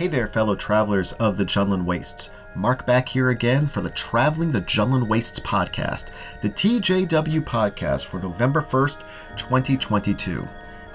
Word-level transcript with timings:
Hey 0.00 0.06
there, 0.06 0.26
fellow 0.26 0.56
travelers 0.56 1.12
of 1.20 1.36
the 1.36 1.44
Jundland 1.44 1.84
Wastes. 1.84 2.30
Mark 2.54 2.86
back 2.86 3.06
here 3.06 3.28
again 3.28 3.66
for 3.66 3.82
the 3.82 3.90
Traveling 3.90 4.50
the 4.50 4.62
Jundland 4.62 5.06
Wastes 5.06 5.38
podcast, 5.40 6.06
the 6.40 6.48
TJW 6.48 7.42
podcast 7.42 8.06
for 8.06 8.18
November 8.18 8.62
1st, 8.62 9.02
2022. 9.36 10.48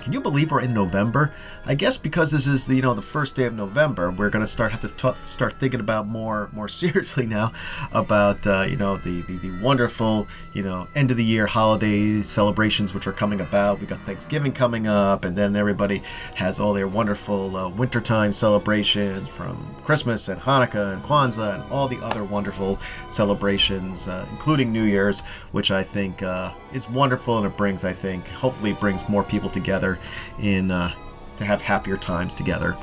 Can 0.06 0.14
you 0.14 0.22
believe 0.22 0.52
we're 0.52 0.62
in 0.62 0.72
November? 0.72 1.34
I 1.66 1.74
guess 1.74 1.98
because 1.98 2.30
this 2.30 2.46
is 2.46 2.68
the, 2.68 2.76
you 2.76 2.84
know 2.84 2.94
the 2.94 3.02
first 3.02 3.34
day 3.34 3.46
of 3.46 3.56
November, 3.56 4.12
we're 4.12 4.30
gonna 4.30 4.46
start 4.46 4.72
have 4.72 4.82
to 4.82 4.90
t- 4.90 5.20
start 5.26 5.54
thinking 5.54 5.80
about 5.80 6.06
more 6.06 6.48
more 6.54 6.68
seriously 6.84 7.26
now 7.26 7.54
about 7.92 8.46
uh, 8.46 8.68
you 8.70 8.78
know 8.78 8.98
the, 8.98 9.24
the 9.24 9.38
the 9.38 9.50
wonderful 9.64 10.28
you 10.54 10.62
know 10.62 10.88
end 10.94 11.10
of 11.10 11.18
the 11.18 11.24
year 11.24 11.48
holidays 11.48 12.30
celebrations 12.30 12.94
which 12.94 13.08
are 13.08 13.14
coming 13.14 13.42
about. 13.42 13.80
We 13.80 13.88
got 13.88 14.00
Thanksgiving 14.02 14.52
coming 14.52 14.86
up, 14.86 15.26
and 15.26 15.36
then 15.36 15.56
everybody 15.56 16.04
has 16.36 16.60
all 16.60 16.74
their 16.74 16.88
wonderful 16.88 17.56
uh, 17.56 17.70
wintertime 17.70 18.32
celebrations 18.32 19.28
from 19.28 19.58
Christmas 19.86 20.28
and 20.28 20.40
Hanukkah 20.40 20.94
and 20.94 21.02
Kwanzaa 21.02 21.56
and 21.56 21.72
all 21.72 21.88
the 21.88 21.98
other 22.06 22.24
wonderful 22.24 22.78
celebrations, 23.10 24.08
uh, 24.08 24.24
including 24.30 24.72
New 24.72 24.84
Year's, 24.84 25.22
which 25.52 25.72
I 25.72 25.82
think 25.82 26.22
uh, 26.22 26.54
is 26.74 26.88
wonderful 26.88 27.40
and 27.40 27.48
it 27.48 27.58
brings 27.58 27.84
I 27.84 27.94
think 27.94 28.28
hopefully 28.28 28.74
brings 28.74 29.10
more 29.10 29.24
people 29.24 29.50
together 29.50 29.95
in 30.40 30.72
uh, 30.72 30.94
to 31.38 31.46
have 31.46 31.62
happier 31.62 31.98
times 31.98 32.34
together. 32.34 32.78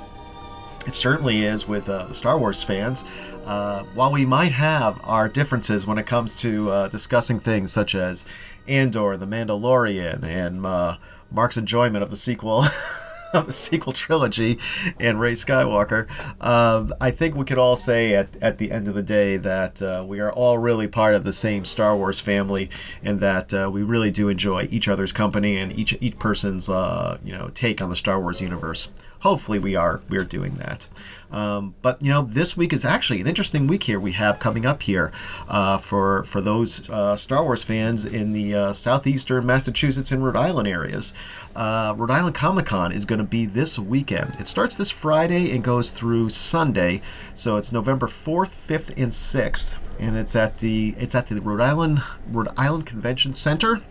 It 0.87 0.95
certainly 0.95 1.45
is 1.45 1.69
with 1.69 1.89
uh, 1.89 2.07
the 2.07 2.15
Star 2.15 2.39
Wars 2.39 2.63
fans. 2.63 3.05
Uh, 3.45 3.85
while 3.95 4.13
we 4.13 4.25
might 4.25 4.53
have 4.53 5.01
our 5.05 5.29
differences 5.29 5.87
when 5.87 5.99
it 5.99 6.07
comes 6.07 6.35
to 6.41 6.71
uh, 6.71 6.89
discussing 6.89 7.41
things 7.41 7.73
such 7.73 7.95
as 7.95 8.25
Andor, 8.69 9.17
The 9.17 9.27
Mandalorian, 9.27 10.23
and 10.23 10.65
uh, 10.65 10.97
Mark's 11.31 11.57
enjoyment 11.57 12.03
of 12.03 12.11
the 12.11 12.17
sequel. 12.17 12.65
of 13.33 13.47
the 13.47 13.53
sequel 13.53 13.93
trilogy 13.93 14.59
and 14.99 15.21
Rey 15.21 15.33
Skywalker, 15.33 16.09
um, 16.41 16.93
I 17.01 17.11
think 17.11 17.35
we 17.35 17.45
could 17.45 17.59
all 17.59 17.77
say 17.77 18.15
at, 18.15 18.29
at 18.41 18.59
the 18.59 18.71
end 18.71 18.89
of 18.89 18.95
the 18.95 19.03
day 19.03 19.37
that 19.39 19.81
uh, 19.83 20.05
we 20.07 20.21
are 20.21 20.33
all 20.33 20.59
really 20.59 20.89
part 20.89 21.15
of 21.15 21.25
the 21.25 21.33
same 21.33 21.65
Star 21.65 21.97
Wars 21.97 22.21
family, 22.21 22.71
and 23.03 23.21
that 23.21 23.53
uh, 23.53 23.71
we 23.73 23.83
really 23.83 24.11
do 24.11 24.29
enjoy 24.29 24.69
each 24.71 24.89
other's 24.89 25.13
company 25.13 25.57
and 25.57 25.73
each 25.79 25.97
each 26.01 26.19
person's 26.19 26.69
uh, 26.69 27.19
you 27.25 27.33
know 27.33 27.51
take 27.55 27.81
on 27.81 27.91
the 27.91 27.97
Star 27.97 28.21
Wars 28.21 28.41
universe. 28.41 28.89
Hopefully, 29.21 29.59
we 29.59 29.77
are 29.77 30.03
we 30.09 30.19
are 30.19 30.25
doing 30.25 30.55
that. 30.57 30.89
Um, 31.33 31.75
but 31.83 32.01
you 32.03 32.11
know, 32.11 32.23
this 32.23 32.57
week 32.57 32.73
is 32.73 32.85
actually 32.85 33.21
an 33.21 33.27
interesting 33.27 33.67
week 33.67 33.85
here 33.85 33.99
we 33.99 34.13
have 34.13 34.39
coming 34.39 34.67
up 34.67 34.83
here 34.83 35.11
uh, 35.49 35.79
for 35.79 36.25
for 36.25 36.41
those 36.41 36.89
uh, 36.91 37.17
Star 37.17 37.43
Wars 37.43 37.65
fans 37.65 38.05
in 38.05 38.33
the 38.33 38.55
uh, 38.55 38.73
southeastern 38.73 39.47
Massachusetts 39.47 40.13
and 40.13 40.25
Rhode 40.25 40.37
Island 40.37 40.69
areas. 40.69 41.15
Uh, 41.57 41.95
Rhode 41.97 42.11
Island 42.11 42.35
Comic 42.35 42.67
Con 42.67 42.93
is 42.93 43.05
going 43.05 43.19
to 43.19 43.25
be 43.25 43.47
this 43.47 43.79
weekend. 43.79 44.37
It 44.39 44.47
starts 44.47 44.77
this 44.77 44.91
Friday 44.91 45.51
and 45.53 45.65
goes 45.65 45.91
through 45.91 46.29
Sunday, 46.31 47.01
so 47.35 47.57
it's 47.57 47.73
November 47.73 48.07
fourth, 48.07 48.53
fifth, 48.55 48.93
and 48.97 49.13
sixth, 49.13 49.77
and 49.99 50.17
it's 50.17 50.37
at 50.37 50.59
the 50.59 50.95
it's 50.99 51.15
at 51.15 51.29
the 51.29 51.41
Rhode 51.41 51.61
Island 51.61 52.03
Rhode 52.31 52.49
Island 52.57 52.87
Convention 52.87 53.33
Center 53.33 53.83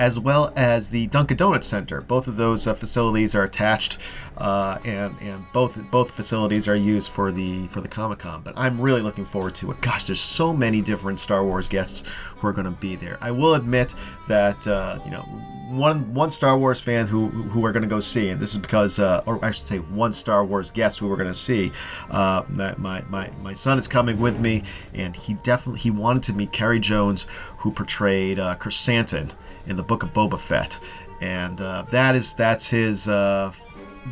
as 0.00 0.18
well 0.18 0.50
as 0.56 0.88
the 0.88 1.06
Dunkin' 1.08 1.36
Donuts 1.36 1.66
Center. 1.66 2.00
Both 2.00 2.26
of 2.26 2.38
those 2.38 2.66
uh, 2.66 2.72
facilities 2.72 3.34
are 3.34 3.44
attached, 3.44 3.98
uh, 4.38 4.78
and 4.82 5.14
and 5.20 5.44
both 5.52 5.78
both 5.90 6.10
facilities 6.12 6.66
are 6.66 6.74
used 6.74 7.10
for 7.10 7.30
the 7.30 7.66
for 7.68 7.82
the 7.82 7.88
Comic 7.88 8.20
Con. 8.20 8.40
But 8.42 8.54
I'm 8.56 8.80
really 8.80 9.02
looking 9.02 9.26
forward 9.26 9.54
to 9.56 9.70
it. 9.70 9.80
Gosh, 9.82 10.06
there's 10.06 10.20
so 10.20 10.54
many 10.54 10.80
different 10.80 11.20
Star 11.20 11.44
Wars 11.44 11.68
guests 11.68 12.02
who 12.36 12.46
are 12.48 12.52
going 12.54 12.64
to 12.64 12.70
be 12.70 12.96
there. 12.96 13.18
I 13.20 13.30
will 13.30 13.54
admit 13.54 13.94
that 14.26 14.66
uh, 14.66 15.00
you 15.04 15.10
know 15.10 15.20
one 15.68 16.14
one 16.14 16.30
Star 16.30 16.58
Wars 16.58 16.80
fan 16.80 17.06
who 17.06 17.28
who 17.28 17.60
we're 17.60 17.72
going 17.72 17.82
to 17.82 17.88
go 17.88 18.00
see, 18.00 18.30
and 18.30 18.40
this 18.40 18.52
is 18.52 18.58
because, 18.58 18.98
uh, 18.98 19.22
or 19.26 19.44
I 19.44 19.50
should 19.50 19.66
say, 19.66 19.80
one 19.80 20.14
Star 20.14 20.46
Wars 20.46 20.70
guest 20.70 20.98
who 20.98 21.08
we're 21.08 21.16
going 21.16 21.28
to 21.28 21.34
see. 21.34 21.72
Uh, 22.10 22.44
my, 22.48 22.74
my 23.10 23.30
my 23.42 23.52
son 23.52 23.76
is 23.76 23.86
coming 23.86 24.18
with 24.18 24.40
me, 24.40 24.64
and 24.94 25.14
he 25.14 25.34
definitely 25.34 25.80
he 25.80 25.90
wanted 25.90 26.22
to 26.22 26.32
meet 26.32 26.52
Carey 26.52 26.80
Jones, 26.80 27.26
who 27.58 27.70
portrayed 27.70 28.38
uh, 28.38 28.56
Krrsantan 28.56 29.32
in 29.70 29.76
the 29.76 29.82
Book 29.82 30.02
of 30.02 30.12
Boba 30.12 30.38
Fett, 30.38 30.78
and 31.22 31.60
uh, 31.60 31.84
that 31.90 32.14
is 32.14 32.34
that's 32.34 32.68
his. 32.68 33.08
Uh, 33.08 33.52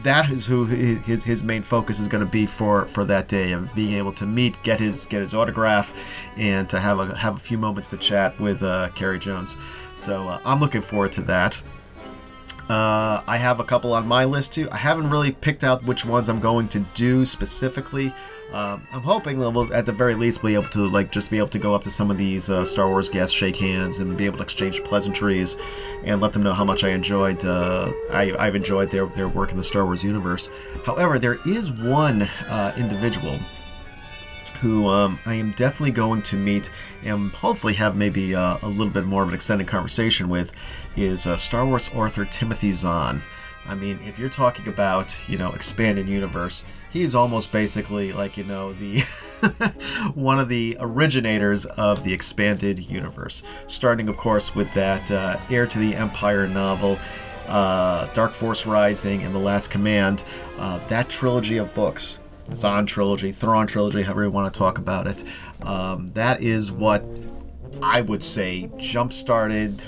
that 0.03 0.31
is 0.31 0.47
who 0.47 0.67
his 0.67 1.25
his 1.25 1.43
main 1.43 1.63
focus 1.63 1.99
is 1.99 2.09
going 2.09 2.25
to 2.25 2.31
be 2.31 2.45
for 2.45 2.85
for 2.87 3.05
that 3.07 3.27
day 3.27 3.53
of 3.53 3.75
being 3.75 3.95
able 3.95 4.13
to 4.13 4.27
meet, 4.27 4.63
get 4.63 4.79
his 4.79 5.07
get 5.07 5.21
his 5.21 5.35
autograph, 5.35 5.95
and 6.37 6.69
to 6.69 6.79
have 6.79 6.99
a 6.99 7.17
have 7.17 7.37
a 7.37 7.39
few 7.39 7.57
moments 7.57 7.89
to 7.89 7.97
chat 7.97 8.39
with 8.39 8.63
uh, 8.63 8.91
Carey 8.95 9.19
Jones. 9.19 9.57
So 9.95 10.29
uh, 10.29 10.41
I'm 10.45 10.61
looking 10.61 10.83
forward 10.83 11.13
to 11.13 11.23
that. 11.23 11.61
Uh, 12.69 13.23
I 13.27 13.39
have 13.39 13.61
a 13.61 13.65
couple 13.65 13.95
on 13.95 14.07
my 14.07 14.25
list 14.25 14.53
too. 14.53 14.69
I 14.71 14.77
haven't 14.77 15.09
really 15.09 15.33
picked 15.33 15.65
out 15.65 15.85
which 15.85 16.05
ones 16.05 16.29
I'm 16.29 16.41
going 16.41 16.67
to 16.69 16.81
do 16.95 17.25
specifically. 17.25 18.13
Um, 18.53 18.87
I'm 18.93 19.01
hoping 19.01 19.39
that 19.41 19.51
we'll, 19.51 19.73
at 19.75 19.87
the 19.87 19.93
very 19.93 20.15
least, 20.15 20.43
be 20.43 20.55
able 20.55 20.65
to 20.65 20.89
like 20.89 21.11
just 21.11 21.31
be 21.31 21.39
able 21.39 21.49
to 21.49 21.59
go 21.59 21.75
up 21.75 21.83
to 21.85 21.91
some 21.91 22.11
of 22.11 22.19
these 22.19 22.51
uh, 22.51 22.65
Star 22.65 22.89
Wars 22.89 23.09
guests, 23.09 23.35
shake 23.35 23.57
hands, 23.57 23.99
and 23.99 24.17
be 24.17 24.27
able 24.27 24.39
to 24.39 24.43
exchange 24.43 24.83
pleasantries, 24.85 25.57
and 26.05 26.21
let 26.21 26.33
them 26.33 26.43
know 26.43 26.53
how 26.53 26.65
much 26.65 26.85
I 26.85 26.91
enjoyed. 26.91 27.45
Uh, 27.45 27.93
I, 28.11 28.33
have 28.39 28.55
enjoyed 28.55 28.91
their 28.91 29.07
their 29.07 29.29
work 29.29 29.51
in 29.51 29.57
the 29.57 29.65
Star 29.65 29.85
Wars 29.85 30.03
universe. 30.03 30.49
However, 30.85 31.19
there 31.19 31.39
is 31.47 31.73
one 31.73 32.23
uh, 32.23 32.75
individual 32.77 33.39
who 34.61 34.87
um, 34.89 35.19
I 35.27 35.35
am 35.35 35.53
definitely 35.53 35.93
going 35.93 36.23
to 36.23 36.37
meet 36.37 36.71
and 37.05 37.31
hopefully 37.33 37.75
have 37.75 37.97
maybe 37.97 38.35
uh, 38.35 38.59
a 38.63 38.69
little 38.69 38.93
bit 38.93 39.05
more 39.05 39.23
of 39.23 39.29
an 39.29 39.35
extended 39.35 39.67
conversation 39.67 40.29
with 40.29 40.53
is 40.97 41.27
uh, 41.27 41.37
Star 41.37 41.65
Wars 41.67 41.91
author 41.95 42.25
Timothy 42.25 42.73
Zahn. 42.73 43.23
I 43.67 43.75
mean, 43.75 44.01
if 44.07 44.19
you're 44.19 44.31
talking 44.31 44.67
about, 44.67 45.21
you 45.29 45.37
know, 45.37 45.53
expanded 45.53 46.09
universe, 46.09 46.65
he's 46.91 47.15
almost 47.15 47.53
basically 47.53 48.13
like, 48.13 48.39
you 48.39 48.45
know, 48.45 48.73
the 48.73 49.01
one 50.15 50.39
of 50.39 50.49
the 50.49 50.77
originators 50.81 51.67
of 51.67 52.03
the 52.03 52.13
expanded 52.13 52.79
universe. 52.79 53.43
Starting, 53.67 54.09
of 54.09 54.17
course, 54.17 54.55
with 54.55 54.73
that 54.73 55.11
uh, 55.11 55.39
Heir 55.51 55.67
to 55.67 55.79
the 55.79 55.95
Empire 55.95 56.49
novel, 56.49 56.99
uh, 57.47 58.07
Dark 58.15 58.33
Force 58.33 58.65
Rising, 58.65 59.23
and 59.23 59.35
The 59.35 59.39
Last 59.39 59.71
Command. 59.71 60.25
Uh, 60.57 60.85
that 60.89 61.11
trilogy 61.11 61.59
of 61.59 61.73
books 61.75 62.21
Zahn 62.55 62.87
trilogy, 62.87 63.33
Thrawn 63.33 63.67
trilogy, 63.67 64.03
however 64.03 64.25
you 64.25 64.31
want 64.31 64.53
to 64.53 64.59
talk 64.59 64.79
about 64.79 65.07
it. 65.07 65.25
Um, 65.63 66.09
that 66.09 66.43
is 66.43 66.71
what 66.73 67.05
I 67.83 68.01
would 68.01 68.23
say 68.23 68.71
jump 68.79 69.13
started 69.13 69.85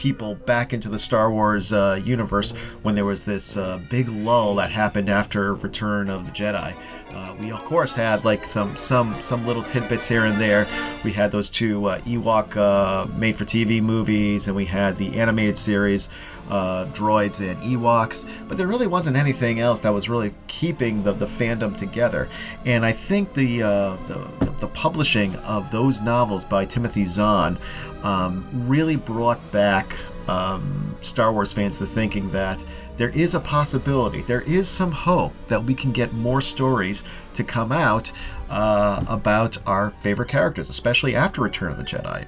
people 0.00 0.34
back 0.34 0.72
into 0.72 0.88
the 0.88 0.98
Star 0.98 1.30
Wars 1.30 1.74
uh, 1.74 2.00
universe 2.02 2.52
when 2.82 2.94
there 2.94 3.04
was 3.04 3.22
this 3.22 3.58
uh, 3.58 3.78
big 3.90 4.08
lull 4.08 4.54
that 4.54 4.70
happened 4.70 5.10
after 5.10 5.54
Return 5.54 6.08
of 6.08 6.24
the 6.24 6.32
Jedi. 6.32 6.74
Uh, 7.12 7.36
we 7.38 7.50
of 7.50 7.62
course 7.66 7.92
had 7.92 8.24
like 8.24 8.46
some 8.46 8.76
some 8.78 9.20
some 9.20 9.46
little 9.46 9.62
tidbits 9.62 10.08
here 10.08 10.24
and 10.24 10.40
there. 10.40 10.66
We 11.04 11.12
had 11.12 11.30
those 11.30 11.50
two 11.50 11.84
uh, 11.84 11.98
Ewok 12.00 12.56
uh, 12.56 13.12
made-for-TV 13.14 13.82
movies, 13.82 14.46
and 14.46 14.56
we 14.56 14.64
had 14.64 14.96
the 14.96 15.20
animated 15.20 15.58
series 15.58 16.08
uh, 16.48 16.86
Droids 16.86 17.40
and 17.40 17.60
Ewoks. 17.62 18.28
But 18.48 18.58
there 18.58 18.66
really 18.66 18.86
wasn't 18.86 19.16
anything 19.16 19.60
else 19.60 19.80
that 19.80 19.90
was 19.90 20.08
really 20.08 20.34
keeping 20.46 21.02
the, 21.02 21.12
the 21.12 21.26
fandom 21.26 21.76
together. 21.76 22.28
And 22.64 22.84
I 22.84 22.92
think 22.92 23.34
the, 23.34 23.62
uh, 23.62 23.96
the 24.08 24.50
the 24.60 24.68
publishing 24.68 25.34
of 25.36 25.70
those 25.70 26.00
novels 26.00 26.44
by 26.44 26.64
Timothy 26.64 27.04
Zahn 27.04 27.58
um, 28.02 28.46
really 28.68 28.96
brought 28.96 29.40
back 29.50 29.96
um, 30.28 30.94
Star 31.00 31.32
Wars 31.32 31.52
fans 31.52 31.78
to 31.78 31.86
thinking 31.86 32.30
that 32.30 32.62
there 32.96 33.08
is 33.08 33.34
a 33.34 33.40
possibility, 33.40 34.20
there 34.22 34.42
is 34.42 34.68
some 34.68 34.92
hope 34.92 35.32
that 35.48 35.64
we 35.64 35.74
can 35.74 35.90
get 35.90 36.12
more 36.12 36.42
stories 36.42 37.02
to 37.32 37.42
come 37.42 37.72
out 37.72 38.12
uh, 38.50 39.02
about 39.08 39.56
our 39.66 39.90
favorite 40.02 40.28
characters, 40.28 40.68
especially 40.68 41.16
after 41.16 41.40
Return 41.40 41.72
of 41.72 41.78
the 41.78 41.84
Jedi. 41.84 42.26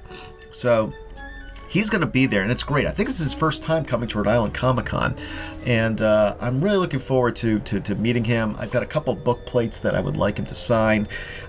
So 0.49 0.91
he's 1.73 1.89
going 1.89 2.01
to 2.01 2.07
be 2.07 2.27
there, 2.27 2.43
and 2.43 2.51
it's 2.51 2.63
great. 2.63 2.85
I 2.85 2.91
think 2.91 3.09
this 3.09 3.19
is 3.19 3.31
his 3.31 3.33
first 3.33 3.63
time 3.63 3.83
coming 3.83 4.07
to 4.09 4.19
Rhode 4.19 4.27
Island 4.27 4.53
Comic 4.53 4.85
Con, 4.85 5.15
and 5.65 6.03
uh, 6.03 6.35
I'm 6.39 6.63
really 6.63 6.77
looking 6.77 6.99
forward 6.99 7.35
to, 7.37 7.59
to, 7.61 7.79
to 7.81 7.95
meeting 7.95 8.23
him. 8.23 8.55
I've 8.59 8.69
got 8.69 8.83
a 8.83 8.85
couple 8.85 9.15
book 9.15 9.43
plates 9.47 9.79
that 9.79 9.95
I 9.95 9.99
would 9.99 10.15
like 10.15 10.37
him 10.37 10.45
to 10.45 10.55
sign. 10.55 11.07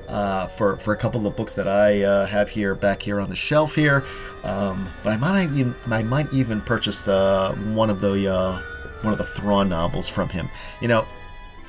Uh, 0.08 0.46
for, 0.48 0.76
for 0.76 0.92
a 0.92 0.96
couple 0.98 1.16
of 1.16 1.24
the 1.24 1.30
books 1.30 1.54
that 1.54 1.66
I 1.66 2.02
uh, 2.02 2.26
have 2.26 2.50
here 2.50 2.74
back 2.74 3.00
here 3.00 3.20
on 3.20 3.30
the 3.30 3.34
shelf 3.34 3.74
here, 3.74 4.04
um, 4.42 4.86
but 5.02 5.14
I 5.14 5.16
might 5.16 5.44
even 5.44 5.74
I 5.86 6.02
might 6.02 6.30
even 6.30 6.60
purchase 6.60 7.08
uh, 7.08 7.54
one 7.72 7.88
of 7.88 8.02
the 8.02 8.30
uh, 8.30 8.60
one 9.00 9.14
of 9.14 9.18
the 9.18 9.24
Thrawn 9.24 9.70
novels 9.70 10.06
from 10.06 10.28
him. 10.28 10.50
You 10.82 10.88
know, 10.88 11.06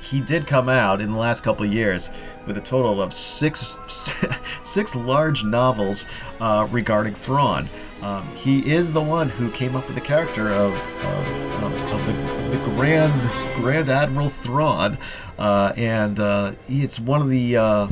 he 0.00 0.20
did 0.20 0.46
come 0.46 0.68
out 0.68 1.00
in 1.00 1.12
the 1.12 1.18
last 1.18 1.42
couple 1.42 1.66
years 1.66 2.10
with 2.46 2.56
a 2.56 2.60
total 2.60 3.02
of 3.02 3.12
six 3.12 3.76
six 4.62 4.94
large 4.94 5.44
novels 5.44 6.06
uh, 6.40 6.66
regarding 6.70 7.14
Thrawn. 7.14 7.68
Um, 8.02 8.28
he 8.36 8.70
is 8.70 8.92
the 8.92 9.00
one 9.00 9.28
who 9.28 9.50
came 9.50 9.74
up 9.74 9.86
with 9.86 9.94
the 9.94 10.02
character 10.02 10.50
of, 10.50 10.74
of, 10.74 11.62
of, 11.64 11.92
of 11.92 12.06
the, 12.06 12.56
the, 12.56 12.64
Grand 12.76 13.20
Grand 13.56 13.88
Admiral 13.88 14.28
Thrawn, 14.28 14.98
uh, 15.38 15.72
and 15.76 16.20
uh, 16.20 16.52
it's 16.68 17.00
one 17.00 17.22
of 17.22 17.30
the 17.30 17.56
uh, 17.56 17.88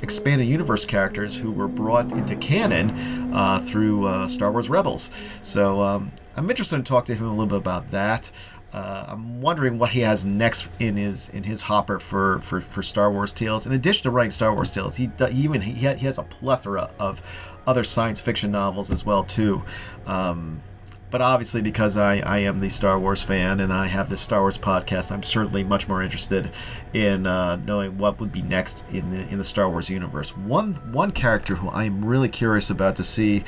expanded 0.00 0.46
universe 0.46 0.84
characters 0.84 1.36
who 1.36 1.50
were 1.50 1.68
brought 1.68 2.12
into 2.12 2.36
canon 2.36 2.90
uh, 3.34 3.58
through 3.66 4.06
uh, 4.06 4.28
Star 4.28 4.52
Wars 4.52 4.70
Rebels. 4.70 5.10
So 5.40 5.82
um, 5.82 6.12
I'm 6.36 6.48
interested 6.48 6.76
to 6.76 6.82
talk 6.82 7.04
to 7.06 7.14
him 7.14 7.26
a 7.26 7.30
little 7.30 7.46
bit 7.46 7.58
about 7.58 7.90
that. 7.90 8.30
Uh, 8.72 9.06
I'm 9.08 9.40
wondering 9.40 9.78
what 9.78 9.90
he 9.90 10.00
has 10.00 10.24
next 10.24 10.68
in 10.78 10.96
his 10.96 11.30
in 11.30 11.44
his 11.44 11.62
hopper 11.62 11.98
for, 11.98 12.40
for, 12.40 12.60
for 12.60 12.82
Star 12.82 13.10
Wars 13.10 13.32
tales. 13.32 13.66
In 13.66 13.72
addition 13.72 14.02
to 14.02 14.10
writing 14.10 14.30
Star 14.30 14.54
Wars 14.54 14.70
tales, 14.70 14.96
he, 14.96 15.10
he 15.30 15.42
even 15.42 15.62
he, 15.62 15.72
he 15.72 16.06
has 16.06 16.18
a 16.18 16.22
plethora 16.22 16.90
of 16.98 17.22
other 17.66 17.84
science 17.84 18.20
fiction 18.20 18.50
novels 18.50 18.90
as 18.90 19.06
well 19.06 19.24
too. 19.24 19.62
Um, 20.06 20.62
but 21.10 21.22
obviously, 21.22 21.62
because 21.62 21.96
I, 21.96 22.18
I 22.18 22.38
am 22.40 22.60
the 22.60 22.68
Star 22.68 22.98
Wars 22.98 23.22
fan 23.22 23.60
and 23.60 23.72
I 23.72 23.86
have 23.86 24.10
this 24.10 24.20
Star 24.20 24.40
Wars 24.40 24.58
podcast, 24.58 25.10
I'm 25.10 25.22
certainly 25.22 25.64
much 25.64 25.88
more 25.88 26.02
interested 26.02 26.50
in 26.92 27.26
uh, 27.26 27.56
knowing 27.56 27.96
what 27.96 28.20
would 28.20 28.30
be 28.30 28.42
next 28.42 28.84
in 28.92 29.10
the 29.10 29.26
in 29.28 29.38
the 29.38 29.44
Star 29.44 29.70
Wars 29.70 29.88
universe. 29.88 30.36
One 30.36 30.74
one 30.92 31.12
character 31.12 31.54
who 31.54 31.70
I'm 31.70 32.04
really 32.04 32.28
curious 32.28 32.68
about 32.68 32.96
to 32.96 33.04
see 33.04 33.44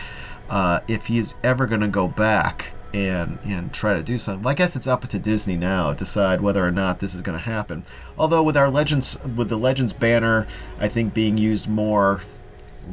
uh, 0.49 0.81
if 0.88 1.06
he 1.06 1.19
is 1.19 1.34
ever 1.44 1.67
going 1.67 1.82
to 1.82 1.88
go 1.88 2.08
back 2.08 2.72
and 2.92 3.38
and 3.44 3.72
try 3.72 3.94
to 3.94 4.02
do 4.02 4.19
something. 4.19 4.42
Well, 4.42 4.52
I 4.52 4.54
guess 4.54 4.76
it's 4.76 4.87
up 4.87 5.06
to 5.06 5.19
Disney 5.19 5.56
now 5.56 5.92
to 5.92 5.98
decide 5.98 6.40
whether 6.40 6.66
or 6.66 6.70
not 6.70 6.98
this 6.98 7.14
is 7.14 7.22
going 7.22 7.38
to 7.38 7.44
happen. 7.44 7.84
Although 8.19 8.42
with 8.42 8.56
our 8.56 8.70
Legends 8.70 9.19
with 9.37 9.48
the 9.48 9.58
Legends 9.58 9.92
banner, 9.92 10.46
I 10.78 10.88
think 10.88 11.14
being 11.14 11.38
used 11.38 11.69
more 11.69 12.20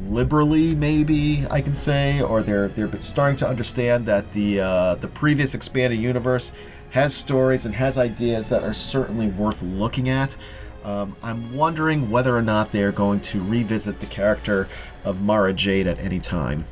liberally, 0.06 0.74
maybe 0.74 1.44
I 1.50 1.60
can 1.60 1.74
say, 1.74 2.20
or 2.20 2.42
they're 2.42 2.68
they're 2.68 3.00
starting 3.00 3.36
to 3.38 3.48
understand 3.48 4.06
that 4.06 4.32
the 4.32 4.60
uh, 4.60 4.94
the 4.96 5.08
previous 5.08 5.54
expanded 5.54 5.98
universe 5.98 6.52
has 6.90 7.14
stories 7.14 7.66
and 7.66 7.74
has 7.74 7.98
ideas 7.98 8.48
that 8.48 8.62
are 8.62 8.74
certainly 8.74 9.28
worth 9.28 9.62
looking 9.62 10.08
at. 10.08 10.36
Um, 10.84 11.16
I'm 11.22 11.54
wondering 11.54 12.10
whether 12.10 12.34
or 12.36 12.40
not 12.40 12.72
they're 12.72 12.92
going 12.92 13.20
to 13.20 13.42
revisit 13.42 14.00
the 14.00 14.06
character 14.06 14.68
of 15.04 15.20
Mara 15.20 15.52
Jade 15.52 15.86
at 15.86 15.98
any 15.98 16.18
time. 16.18 16.64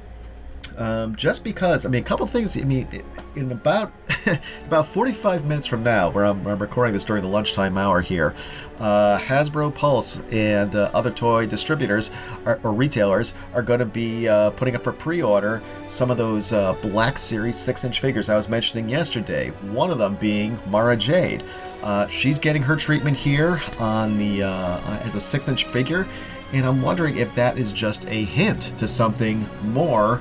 Um, 0.78 1.16
just 1.16 1.42
because, 1.42 1.86
I 1.86 1.88
mean, 1.88 2.02
a 2.02 2.04
couple 2.04 2.26
things. 2.26 2.56
I 2.56 2.60
mean, 2.60 2.86
in 3.34 3.50
about 3.50 3.92
about 4.66 4.86
45 4.86 5.46
minutes 5.46 5.66
from 5.66 5.82
now, 5.82 6.10
where 6.10 6.26
I'm, 6.26 6.46
I'm, 6.46 6.58
recording 6.58 6.92
this 6.92 7.04
during 7.04 7.22
the 7.22 7.28
lunchtime 7.28 7.78
hour 7.78 8.02
here, 8.02 8.34
uh, 8.78 9.18
Hasbro 9.18 9.74
Pulse 9.74 10.20
and 10.30 10.74
uh, 10.74 10.90
other 10.92 11.10
toy 11.10 11.46
distributors 11.46 12.10
are, 12.44 12.60
or 12.62 12.72
retailers 12.72 13.32
are 13.54 13.62
going 13.62 13.78
to 13.78 13.86
be 13.86 14.28
uh, 14.28 14.50
putting 14.50 14.76
up 14.76 14.84
for 14.84 14.92
pre-order 14.92 15.62
some 15.86 16.10
of 16.10 16.18
those 16.18 16.52
uh, 16.52 16.74
Black 16.82 17.16
Series 17.16 17.56
six-inch 17.56 18.00
figures 18.00 18.28
I 18.28 18.36
was 18.36 18.48
mentioning 18.48 18.86
yesterday. 18.88 19.48
One 19.70 19.90
of 19.90 19.96
them 19.96 20.16
being 20.16 20.58
Mara 20.66 20.96
Jade. 20.96 21.42
Uh, 21.82 22.06
she's 22.08 22.38
getting 22.38 22.62
her 22.62 22.76
treatment 22.76 23.16
here 23.16 23.62
on 23.78 24.18
the 24.18 24.42
uh, 24.42 24.80
as 25.04 25.14
a 25.14 25.20
six-inch 25.20 25.64
figure, 25.66 26.06
and 26.52 26.66
I'm 26.66 26.82
wondering 26.82 27.16
if 27.16 27.34
that 27.34 27.56
is 27.56 27.72
just 27.72 28.06
a 28.10 28.24
hint 28.24 28.76
to 28.76 28.86
something 28.86 29.48
more 29.62 30.20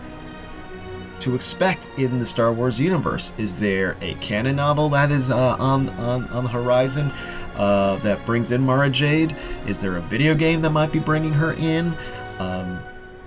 to 1.19 1.35
expect 1.35 1.87
in 1.97 2.19
the 2.19 2.25
Star 2.25 2.53
Wars 2.53 2.79
universe. 2.79 3.33
Is 3.37 3.55
there 3.55 3.97
a 4.01 4.13
canon 4.15 4.57
novel 4.57 4.89
that 4.89 5.11
is 5.11 5.29
uh, 5.29 5.55
on, 5.57 5.89
on, 5.91 6.25
on 6.25 6.43
the 6.43 6.49
horizon 6.49 7.11
uh, 7.55 7.97
that 7.97 8.25
brings 8.25 8.51
in 8.51 8.61
Mara 8.61 8.89
Jade? 8.89 9.35
Is 9.67 9.79
there 9.79 9.97
a 9.97 10.01
video 10.01 10.35
game 10.35 10.61
that 10.61 10.71
might 10.71 10.91
be 10.91 10.99
bringing 10.99 11.33
her 11.33 11.53
in? 11.53 11.93
Um, 12.39 12.79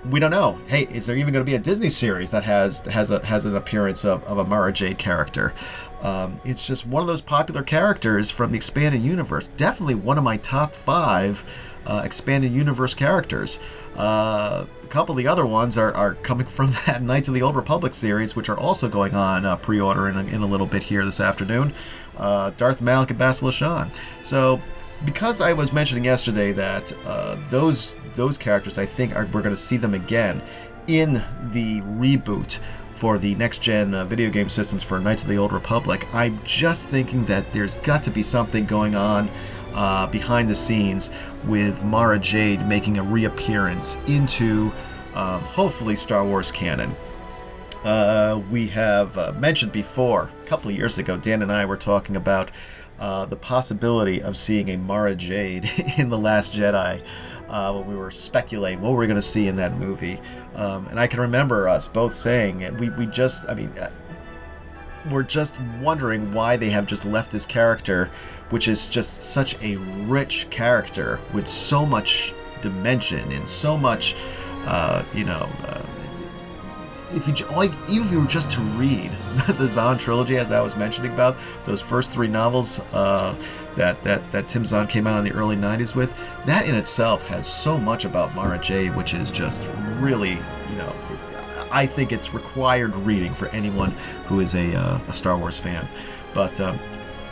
we 0.09 0.19
don't 0.19 0.31
know. 0.31 0.57
Hey, 0.67 0.83
is 0.83 1.05
there 1.05 1.17
even 1.17 1.33
going 1.33 1.43
to 1.43 1.49
be 1.49 1.55
a 1.55 1.59
Disney 1.59 1.89
series 1.89 2.31
that 2.31 2.43
has 2.43 2.81
has 2.81 3.11
a 3.11 3.25
has 3.25 3.45
an 3.45 3.55
appearance 3.55 4.05
of, 4.05 4.23
of 4.23 4.37
a 4.37 4.45
Mara 4.45 4.71
Jade 4.71 4.97
character? 4.97 5.53
Um, 6.01 6.39
it's 6.45 6.65
just 6.65 6.87
one 6.87 7.01
of 7.01 7.07
those 7.07 7.21
popular 7.21 7.63
characters 7.63 8.31
from 8.31 8.51
the 8.51 8.57
expanded 8.57 9.01
universe. 9.01 9.49
Definitely 9.57 9.95
one 9.95 10.17
of 10.17 10.23
my 10.23 10.37
top 10.37 10.73
five 10.73 11.43
uh, 11.85 12.01
expanded 12.05 12.53
universe 12.53 12.93
characters. 12.93 13.59
Uh, 13.95 14.65
couple 14.89 15.13
of 15.13 15.17
the 15.17 15.27
other 15.27 15.45
ones 15.45 15.77
are, 15.77 15.93
are 15.93 16.15
coming 16.15 16.47
from 16.47 16.71
that 16.85 17.01
Knights 17.01 17.27
of 17.27 17.33
the 17.33 17.41
Old 17.41 17.55
Republic 17.55 17.93
series, 17.93 18.35
which 18.35 18.49
are 18.49 18.57
also 18.57 18.89
going 18.89 19.13
on 19.13 19.45
uh, 19.45 19.55
pre-order 19.57 20.09
in 20.09 20.17
a, 20.17 20.23
in 20.23 20.41
a 20.41 20.45
little 20.45 20.67
bit 20.67 20.83
here 20.83 21.05
this 21.05 21.19
afternoon. 21.19 21.73
Uh, 22.17 22.51
Darth 22.57 22.81
Malak 22.81 23.11
and 23.11 23.19
Bastila 23.19 23.51
Shan. 23.51 23.91
So, 24.21 24.59
because 25.05 25.39
I 25.39 25.53
was 25.53 25.71
mentioning 25.71 26.03
yesterday 26.03 26.51
that 26.51 26.91
uh, 27.05 27.37
those 27.49 27.95
those 28.15 28.37
characters, 28.37 28.77
I 28.77 28.85
think 28.85 29.15
are, 29.15 29.25
we're 29.27 29.41
going 29.41 29.55
to 29.55 29.61
see 29.61 29.77
them 29.77 29.93
again 29.93 30.41
in 30.87 31.13
the 31.51 31.79
reboot 31.81 32.59
for 32.95 33.17
the 33.17 33.33
next 33.35 33.61
gen 33.61 33.93
uh, 33.93 34.03
video 34.03 34.29
game 34.29 34.49
systems 34.49 34.83
for 34.83 34.99
Knights 34.99 35.23
of 35.23 35.29
the 35.29 35.37
Old 35.37 35.53
Republic. 35.53 36.05
I'm 36.13 36.43
just 36.43 36.89
thinking 36.89 37.23
that 37.25 37.53
there's 37.53 37.75
got 37.75 38.03
to 38.03 38.11
be 38.11 38.21
something 38.21 38.65
going 38.65 38.93
on 38.93 39.29
uh, 39.73 40.07
behind 40.07 40.49
the 40.49 40.55
scenes 40.55 41.09
with 41.45 41.81
Mara 41.83 42.19
Jade 42.19 42.67
making 42.67 42.97
a 42.97 43.03
reappearance 43.03 43.97
into 44.07 44.71
um, 45.13 45.41
hopefully 45.41 45.95
Star 45.95 46.25
Wars 46.25 46.51
canon. 46.51 46.95
Uh, 47.83 48.41
we 48.51 48.67
have 48.67 49.17
uh, 49.17 49.31
mentioned 49.39 49.71
before, 49.71 50.29
a 50.43 50.47
couple 50.47 50.69
of 50.69 50.75
years 50.75 50.97
ago, 50.97 51.17
Dan 51.17 51.41
and 51.41 51.51
I 51.51 51.65
were 51.65 51.77
talking 51.77 52.15
about 52.15 52.51
uh, 52.99 53.25
the 53.25 53.37
possibility 53.37 54.21
of 54.21 54.35
seeing 54.35 54.69
a 54.69 54.77
Mara 54.77 55.15
Jade 55.15 55.69
in 55.97 56.09
The 56.09 56.17
Last 56.17 56.53
Jedi. 56.53 57.01
Uh, 57.47 57.73
when 57.73 57.87
we 57.87 57.95
were 57.95 58.11
speculating 58.11 58.79
what 58.79 58.91
we 58.91 58.95
were 58.95 59.07
going 59.07 59.15
to 59.15 59.23
see 59.23 59.47
in 59.47 59.55
that 59.55 59.75
movie. 59.75 60.21
Um, 60.53 60.85
and 60.89 60.99
I 60.99 61.07
can 61.07 61.19
remember 61.19 61.67
us 61.67 61.87
both 61.87 62.13
saying, 62.13 62.77
we, 62.77 62.91
we 62.91 63.07
just, 63.07 63.49
I 63.49 63.55
mean, 63.55 63.69
uh, 63.79 63.91
we're 65.09 65.23
just 65.23 65.59
wondering 65.81 66.31
why 66.31 66.57
they 66.57 66.69
have 66.69 66.85
just 66.85 67.05
left 67.05 67.31
this 67.31 67.47
character 67.47 68.11
which 68.49 68.67
is 68.67 68.89
just 68.89 69.23
such 69.23 69.61
a 69.61 69.75
rich 70.05 70.49
character 70.49 71.19
with 71.33 71.47
so 71.47 71.85
much 71.85 72.33
dimension 72.61 73.31
and 73.31 73.47
so 73.47 73.77
much, 73.77 74.15
uh, 74.65 75.03
you 75.13 75.23
know. 75.23 75.49
Uh, 75.65 75.81
if 77.11 77.27
you 77.27 77.45
like, 77.55 77.71
even 77.87 78.05
if 78.05 78.11
you 78.11 78.19
were 78.19 78.27
just 78.27 78.51
to 78.51 78.61
read 78.61 79.11
the 79.47 79.67
Zahn 79.67 79.97
trilogy, 79.97 80.37
as 80.37 80.51
I 80.51 80.61
was 80.61 80.75
mentioning 80.75 81.11
about 81.11 81.37
those 81.65 81.81
first 81.81 82.11
three 82.11 82.27
novels 82.27 82.79
uh, 82.93 83.35
that 83.75 84.01
that 84.03 84.31
that 84.31 84.47
Tim 84.47 84.63
Zahn 84.63 84.87
came 84.87 85.07
out 85.07 85.17
in 85.17 85.25
the 85.25 85.37
early 85.37 85.55
'90s 85.55 85.95
with, 85.95 86.13
that 86.45 86.67
in 86.67 86.75
itself 86.75 87.27
has 87.27 87.47
so 87.47 87.77
much 87.77 88.05
about 88.05 88.35
Mara 88.35 88.59
Jade, 88.59 88.95
which 88.95 89.13
is 89.13 89.31
just 89.31 89.63
really, 89.99 90.33
you 90.33 90.75
know, 90.77 90.93
I 91.71 91.85
think 91.85 92.11
it's 92.11 92.33
required 92.33 92.95
reading 92.95 93.33
for 93.33 93.47
anyone 93.49 93.91
who 94.27 94.39
is 94.39 94.55
a, 94.55 94.75
uh, 94.75 94.99
a 95.07 95.13
Star 95.13 95.37
Wars 95.37 95.57
fan. 95.57 95.87
But 96.33 96.59
um, 96.59 96.79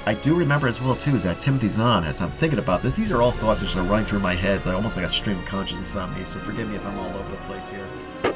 I 0.07 0.13
do 0.13 0.35
remember 0.35 0.69
as 0.69 0.79
well 0.79 0.95
too 0.95 1.17
that 1.17 1.41
Timothy 1.41 1.67
Zahn, 1.67 2.05
as 2.05 2.21
I'm 2.21 2.31
thinking 2.31 2.59
about 2.59 2.81
this, 2.81 2.95
these 2.95 3.11
are 3.11 3.21
all 3.21 3.33
thoughts 3.33 3.59
that 3.59 3.75
are 3.75 3.83
running 3.83 4.05
through 4.05 4.21
my 4.21 4.33
head. 4.33 4.63
So 4.63 4.73
almost 4.73 4.95
like 4.95 5.05
a 5.05 5.09
stream 5.09 5.37
of 5.37 5.43
consciousness 5.43 5.97
on 5.97 6.17
me. 6.17 6.23
So 6.23 6.39
forgive 6.39 6.69
me 6.69 6.77
if 6.77 6.85
I'm 6.85 6.97
all 6.97 7.13
over 7.13 7.29
the 7.29 7.35
place 7.39 7.67
here. 7.67 7.85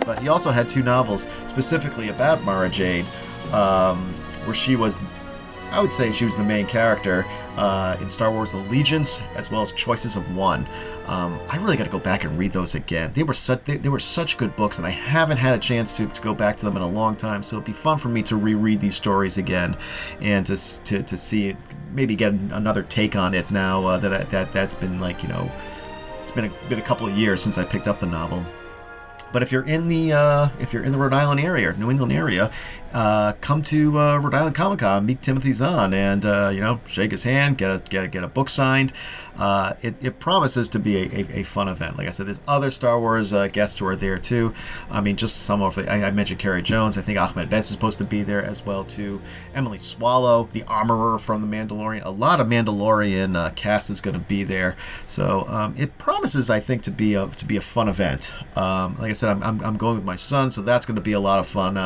But 0.05 0.19
he 0.19 0.27
also 0.27 0.51
had 0.51 0.67
two 0.67 0.83
novels 0.83 1.29
specifically 1.47 2.09
about 2.09 2.43
Mara 2.43 2.67
Jade, 2.67 3.05
um, 3.53 4.13
where 4.43 4.53
she 4.53 4.75
was 4.75 4.99
I 5.71 5.79
would 5.79 5.91
say 5.91 6.11
she 6.11 6.25
was 6.25 6.35
the 6.35 6.43
main 6.43 6.65
character 6.65 7.25
uh, 7.55 7.95
in 8.01 8.09
Star 8.09 8.29
Wars 8.29 8.51
Allegiance, 8.51 9.21
as 9.35 9.49
well 9.49 9.61
as 9.61 9.71
Choices 9.71 10.17
of 10.17 10.35
One. 10.35 10.67
Um, 11.07 11.39
I 11.49 11.57
really 11.57 11.77
got 11.77 11.85
to 11.85 11.89
go 11.89 11.99
back 11.99 12.25
and 12.25 12.37
read 12.37 12.51
those 12.51 12.75
again. 12.75 13.11
They 13.13 13.23
were 13.23 13.33
such 13.33 13.63
they, 13.63 13.77
they, 13.77 13.89
were 13.89 13.99
such 13.99 14.37
good 14.37 14.55
books, 14.57 14.77
and 14.77 14.85
I 14.85 14.89
haven't 14.89 15.37
had 15.37 15.55
a 15.55 15.59
chance 15.59 15.95
to, 15.97 16.07
to 16.07 16.21
go 16.21 16.33
back 16.33 16.57
to 16.57 16.65
them 16.65 16.75
in 16.75 16.81
a 16.81 16.89
long 16.89 17.15
time. 17.15 17.41
So 17.41 17.55
it'd 17.55 17.65
be 17.65 17.73
fun 17.73 17.97
for 17.97 18.09
me 18.09 18.21
to 18.23 18.35
reread 18.35 18.81
these 18.81 18.95
stories 18.95 19.37
again, 19.37 19.77
and 20.19 20.45
to 20.45 20.57
to, 20.83 21.03
to 21.03 21.17
see 21.17 21.55
maybe 21.93 22.15
get 22.15 22.33
another 22.33 22.83
take 22.83 23.15
on 23.15 23.33
it 23.33 23.49
now 23.49 23.85
uh, 23.85 23.97
that 23.99 24.29
that 24.29 24.51
that's 24.51 24.75
been 24.75 24.99
like 24.99 25.23
you 25.23 25.29
know 25.29 25.49
it's 26.21 26.31
been 26.31 26.45
a, 26.45 26.69
been 26.69 26.79
a 26.79 26.83
couple 26.83 27.07
of 27.07 27.17
years 27.17 27.41
since 27.41 27.57
I 27.57 27.63
picked 27.63 27.87
up 27.87 27.99
the 27.99 28.05
novel. 28.05 28.43
But 29.31 29.41
if 29.41 29.51
you're 29.51 29.67
in 29.67 29.87
the 29.87 30.13
uh, 30.13 30.49
if 30.59 30.73
you're 30.73 30.83
in 30.83 30.91
the 30.91 30.97
Rhode 30.97 31.13
Island 31.13 31.39
area, 31.39 31.73
New 31.73 31.89
England 31.89 32.11
area, 32.11 32.51
uh, 32.93 33.33
come 33.41 33.61
to 33.63 33.97
uh, 33.97 34.17
Rhode 34.17 34.33
Island 34.33 34.55
Comic 34.55 34.79
Con, 34.79 35.05
meet 35.05 35.21
Timothy 35.21 35.53
Zahn, 35.53 35.93
and 35.93 36.25
uh, 36.25 36.51
you 36.53 36.59
know 36.59 36.81
shake 36.87 37.11
his 37.11 37.23
hand, 37.23 37.57
get 37.57 37.69
a 37.69 37.79
get 37.89 38.05
a, 38.05 38.07
get 38.07 38.23
a 38.23 38.27
book 38.27 38.49
signed. 38.49 38.93
Uh, 39.37 39.73
it, 39.81 39.95
it 40.01 40.19
promises 40.19 40.67
to 40.69 40.77
be 40.77 40.97
a, 40.97 41.21
a, 41.21 41.39
a, 41.39 41.43
fun 41.43 41.69
event. 41.69 41.97
Like 41.97 42.05
I 42.05 42.11
said, 42.11 42.27
there's 42.27 42.41
other 42.47 42.69
Star 42.69 42.99
Wars 42.99 43.31
uh, 43.31 43.47
guests 43.47 43.79
who 43.79 43.85
are 43.87 43.95
there 43.95 44.19
too. 44.19 44.53
I 44.89 44.99
mean, 44.99 45.15
just 45.15 45.43
some 45.43 45.61
of 45.61 45.75
the 45.75 45.89
I, 45.89 46.07
I 46.07 46.11
mentioned 46.11 46.39
Carey 46.39 46.61
Jones. 46.61 46.97
I 46.97 47.01
think 47.01 47.17
Ahmed 47.17 47.49
Best 47.49 47.69
is 47.69 47.71
supposed 47.71 47.97
to 47.99 48.03
be 48.03 48.23
there 48.23 48.43
as 48.43 48.65
well 48.65 48.83
too. 48.83 49.21
Emily 49.55 49.77
Swallow, 49.77 50.49
the 50.51 50.63
armorer 50.63 51.17
from 51.17 51.41
the 51.41 51.47
Mandalorian. 51.47 52.05
A 52.05 52.09
lot 52.09 52.41
of 52.41 52.47
Mandalorian 52.47 53.37
uh, 53.37 53.51
cast 53.51 53.89
is 53.89 54.01
going 54.01 54.15
to 54.15 54.19
be 54.19 54.43
there, 54.43 54.75
so 55.05 55.47
um, 55.47 55.75
it 55.77 55.97
promises, 55.97 56.49
I 56.49 56.59
think, 56.59 56.83
to 56.83 56.91
be 56.91 57.13
a 57.13 57.27
to 57.27 57.45
be 57.45 57.55
a 57.55 57.61
fun 57.61 57.87
event. 57.87 58.33
Um, 58.57 58.97
like 58.99 59.11
I 59.11 59.13
said, 59.13 59.29
I'm, 59.29 59.41
I'm, 59.43 59.61
I'm, 59.63 59.77
going 59.77 59.95
with 59.95 60.03
my 60.03 60.17
son, 60.17 60.51
so 60.51 60.61
that's 60.61 60.85
going 60.85 60.95
to 60.95 61.01
be 61.01 61.13
a 61.13 61.19
lot 61.19 61.39
of 61.39 61.47
fun. 61.47 61.77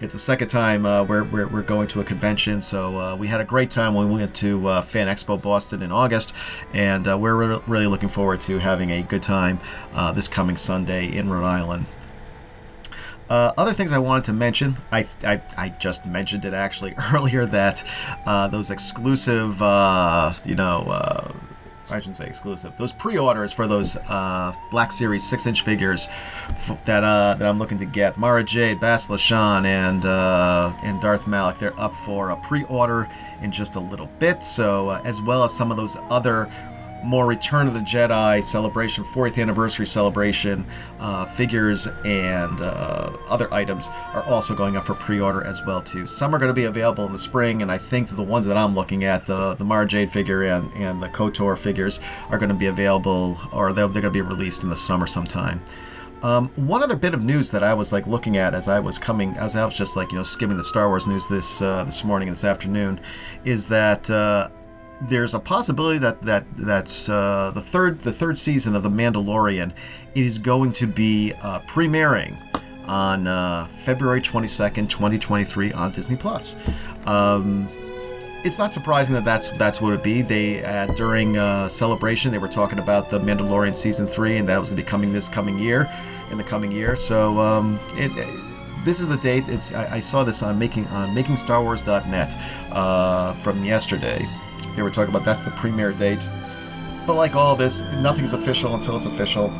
it's 0.00 0.14
the 0.14 0.18
second 0.18 0.45
time 0.48 0.86
uh, 0.86 1.04
we're, 1.04 1.24
we're, 1.24 1.46
we're, 1.48 1.62
going 1.62 1.88
to 1.88 2.00
a 2.00 2.04
convention. 2.04 2.60
So 2.62 2.98
uh, 2.98 3.16
we 3.16 3.26
had 3.28 3.40
a 3.40 3.44
great 3.44 3.70
time 3.70 3.94
when 3.94 4.08
we 4.08 4.20
went 4.20 4.34
to 4.36 4.66
uh, 4.66 4.82
Fan 4.82 5.08
Expo 5.08 5.40
Boston 5.40 5.82
in 5.82 5.92
August, 5.92 6.34
and 6.72 7.08
uh, 7.08 7.18
we're 7.18 7.34
re- 7.34 7.62
really 7.66 7.86
looking 7.86 8.08
forward 8.08 8.40
to 8.42 8.58
having 8.58 8.90
a 8.90 9.02
good 9.02 9.22
time 9.22 9.60
uh, 9.92 10.12
this 10.12 10.28
coming 10.28 10.56
Sunday 10.56 11.14
in 11.14 11.28
Rhode 11.30 11.44
Island. 11.44 11.86
Uh, 13.28 13.52
other 13.58 13.72
things 13.72 13.90
I 13.90 13.98
wanted 13.98 14.24
to 14.24 14.32
mention, 14.32 14.76
I, 14.92 15.08
I, 15.24 15.42
I 15.56 15.68
just 15.70 16.06
mentioned 16.06 16.44
it 16.44 16.54
actually 16.54 16.94
earlier 17.12 17.44
that 17.46 17.84
uh, 18.24 18.48
those 18.48 18.70
exclusive, 18.70 19.60
uh, 19.60 20.32
you 20.44 20.54
know, 20.54 21.34
I 21.90 21.98
shouldn't 22.00 22.16
say 22.16 22.26
exclusive. 22.26 22.72
Those 22.76 22.92
pre-orders 22.92 23.52
for 23.52 23.66
those 23.66 23.96
uh, 23.96 24.52
Black 24.70 24.90
Series 24.92 25.22
six-inch 25.22 25.62
figures 25.62 26.08
f- 26.48 26.78
that 26.84 27.04
uh, 27.04 27.34
that 27.38 27.46
I'm 27.46 27.58
looking 27.58 27.78
to 27.78 27.84
get. 27.86 28.18
Mara 28.18 28.42
Jade, 28.42 28.80
Bastila 28.80 29.18
Shan, 29.18 29.66
and 29.66 30.04
uh, 30.04 30.72
and 30.82 31.00
Darth 31.00 31.26
Malak. 31.26 31.58
They're 31.58 31.78
up 31.78 31.94
for 31.94 32.30
a 32.30 32.36
pre-order 32.36 33.08
in 33.42 33.52
just 33.52 33.76
a 33.76 33.80
little 33.80 34.08
bit. 34.18 34.42
So 34.42 34.88
uh, 34.90 35.02
as 35.04 35.22
well 35.22 35.44
as 35.44 35.54
some 35.54 35.70
of 35.70 35.76
those 35.76 35.96
other 36.10 36.50
more 37.06 37.26
Return 37.26 37.66
of 37.66 37.74
the 37.74 37.80
Jedi 37.80 38.42
celebration, 38.42 39.04
40th 39.04 39.40
anniversary 39.40 39.86
celebration 39.86 40.66
uh, 40.98 41.24
figures 41.24 41.86
and 42.04 42.60
uh, 42.60 43.16
other 43.28 43.52
items 43.54 43.88
are 44.12 44.24
also 44.24 44.54
going 44.54 44.76
up 44.76 44.84
for 44.84 44.94
pre-order 44.94 45.44
as 45.44 45.64
well 45.64 45.80
too. 45.80 46.06
Some 46.06 46.34
are 46.34 46.38
going 46.38 46.50
to 46.50 46.54
be 46.54 46.64
available 46.64 47.06
in 47.06 47.12
the 47.12 47.18
spring, 47.18 47.62
and 47.62 47.70
I 47.70 47.78
think 47.78 48.14
the 48.14 48.22
ones 48.22 48.44
that 48.46 48.56
I'm 48.56 48.74
looking 48.74 49.04
at, 49.04 49.24
the 49.24 49.54
the 49.54 49.64
Mara 49.64 49.86
Jade 49.86 50.10
figure 50.10 50.42
and 50.42 50.72
and 50.74 51.02
the 51.02 51.08
Kotor 51.08 51.56
figures, 51.56 52.00
are 52.30 52.38
going 52.38 52.48
to 52.48 52.54
be 52.54 52.66
available 52.66 53.38
or 53.52 53.72
they're, 53.72 53.88
they're 53.88 54.02
going 54.02 54.12
to 54.12 54.22
be 54.22 54.22
released 54.22 54.62
in 54.62 54.68
the 54.68 54.76
summer 54.76 55.06
sometime. 55.06 55.62
Um, 56.22 56.48
one 56.56 56.82
other 56.82 56.96
bit 56.96 57.14
of 57.14 57.22
news 57.22 57.50
that 57.50 57.62
I 57.62 57.74
was 57.74 57.92
like 57.92 58.06
looking 58.06 58.36
at 58.36 58.54
as 58.54 58.68
I 58.68 58.80
was 58.80 58.98
coming, 58.98 59.30
as 59.36 59.54
I 59.54 59.64
was 59.64 59.76
just 59.76 59.96
like 59.96 60.10
you 60.10 60.18
know 60.18 60.24
skimming 60.24 60.56
the 60.56 60.64
Star 60.64 60.88
Wars 60.88 61.06
news 61.06 61.26
this 61.26 61.62
uh, 61.62 61.84
this 61.84 62.02
morning 62.04 62.28
and 62.28 62.36
this 62.36 62.44
afternoon, 62.44 63.00
is 63.44 63.66
that 63.66 64.10
uh, 64.10 64.48
there's 65.02 65.34
a 65.34 65.38
possibility 65.38 65.98
that 65.98 66.22
that 66.22 66.44
that's 66.56 67.08
uh, 67.08 67.52
the 67.54 67.60
third 67.60 68.00
the 68.00 68.12
third 68.12 68.38
season 68.38 68.74
of 68.74 68.82
The 68.82 68.90
Mandalorian 68.90 69.72
is 70.14 70.38
going 70.38 70.72
to 70.72 70.86
be 70.86 71.32
uh, 71.42 71.60
premiering 71.60 72.36
on 72.86 73.26
uh, 73.26 73.66
February 73.78 74.20
22nd, 74.20 74.88
2023 74.88 75.72
on 75.72 75.90
Disney 75.90 76.16
Plus. 76.16 76.56
Um, 77.04 77.68
it's 78.44 78.58
not 78.58 78.72
surprising 78.72 79.12
that 79.14 79.24
that's 79.24 79.50
that's 79.50 79.80
what 79.80 79.92
it 79.92 80.02
be. 80.02 80.22
They 80.22 80.64
uh, 80.64 80.86
during 80.94 81.36
uh, 81.36 81.68
celebration 81.68 82.30
they 82.30 82.38
were 82.38 82.48
talking 82.48 82.78
about 82.78 83.10
the 83.10 83.18
Mandalorian 83.18 83.74
season 83.74 84.06
three, 84.06 84.38
and 84.38 84.48
that 84.48 84.58
was 84.58 84.68
going 84.68 84.76
to 84.76 84.82
be 84.82 84.88
coming 84.88 85.12
this 85.12 85.28
coming 85.28 85.58
year, 85.58 85.90
in 86.30 86.38
the 86.38 86.44
coming 86.44 86.70
year. 86.72 86.96
So 86.96 87.38
um, 87.40 87.78
it, 87.94 88.12
this 88.84 89.00
is 89.00 89.08
the 89.08 89.16
date. 89.16 89.48
It's 89.48 89.74
I, 89.74 89.96
I, 89.96 90.00
saw 90.00 90.22
this 90.22 90.42
on 90.44 90.58
making 90.58 90.86
on 90.88 91.14
makingstarwars.net 91.14 92.36
uh, 92.72 93.34
from 93.34 93.64
yesterday. 93.64 94.26
They 94.76 94.82
were 94.82 94.90
talking 94.90 95.14
about 95.14 95.24
that's 95.24 95.42
the 95.42 95.50
premiere 95.52 95.92
date. 95.92 96.28
But 97.06 97.14
like 97.14 97.34
all 97.34 97.56
this, 97.56 97.82
nothing's 97.94 98.32
official 98.32 98.74
until 98.74 98.96
it's 98.96 99.06
official. 99.06 99.50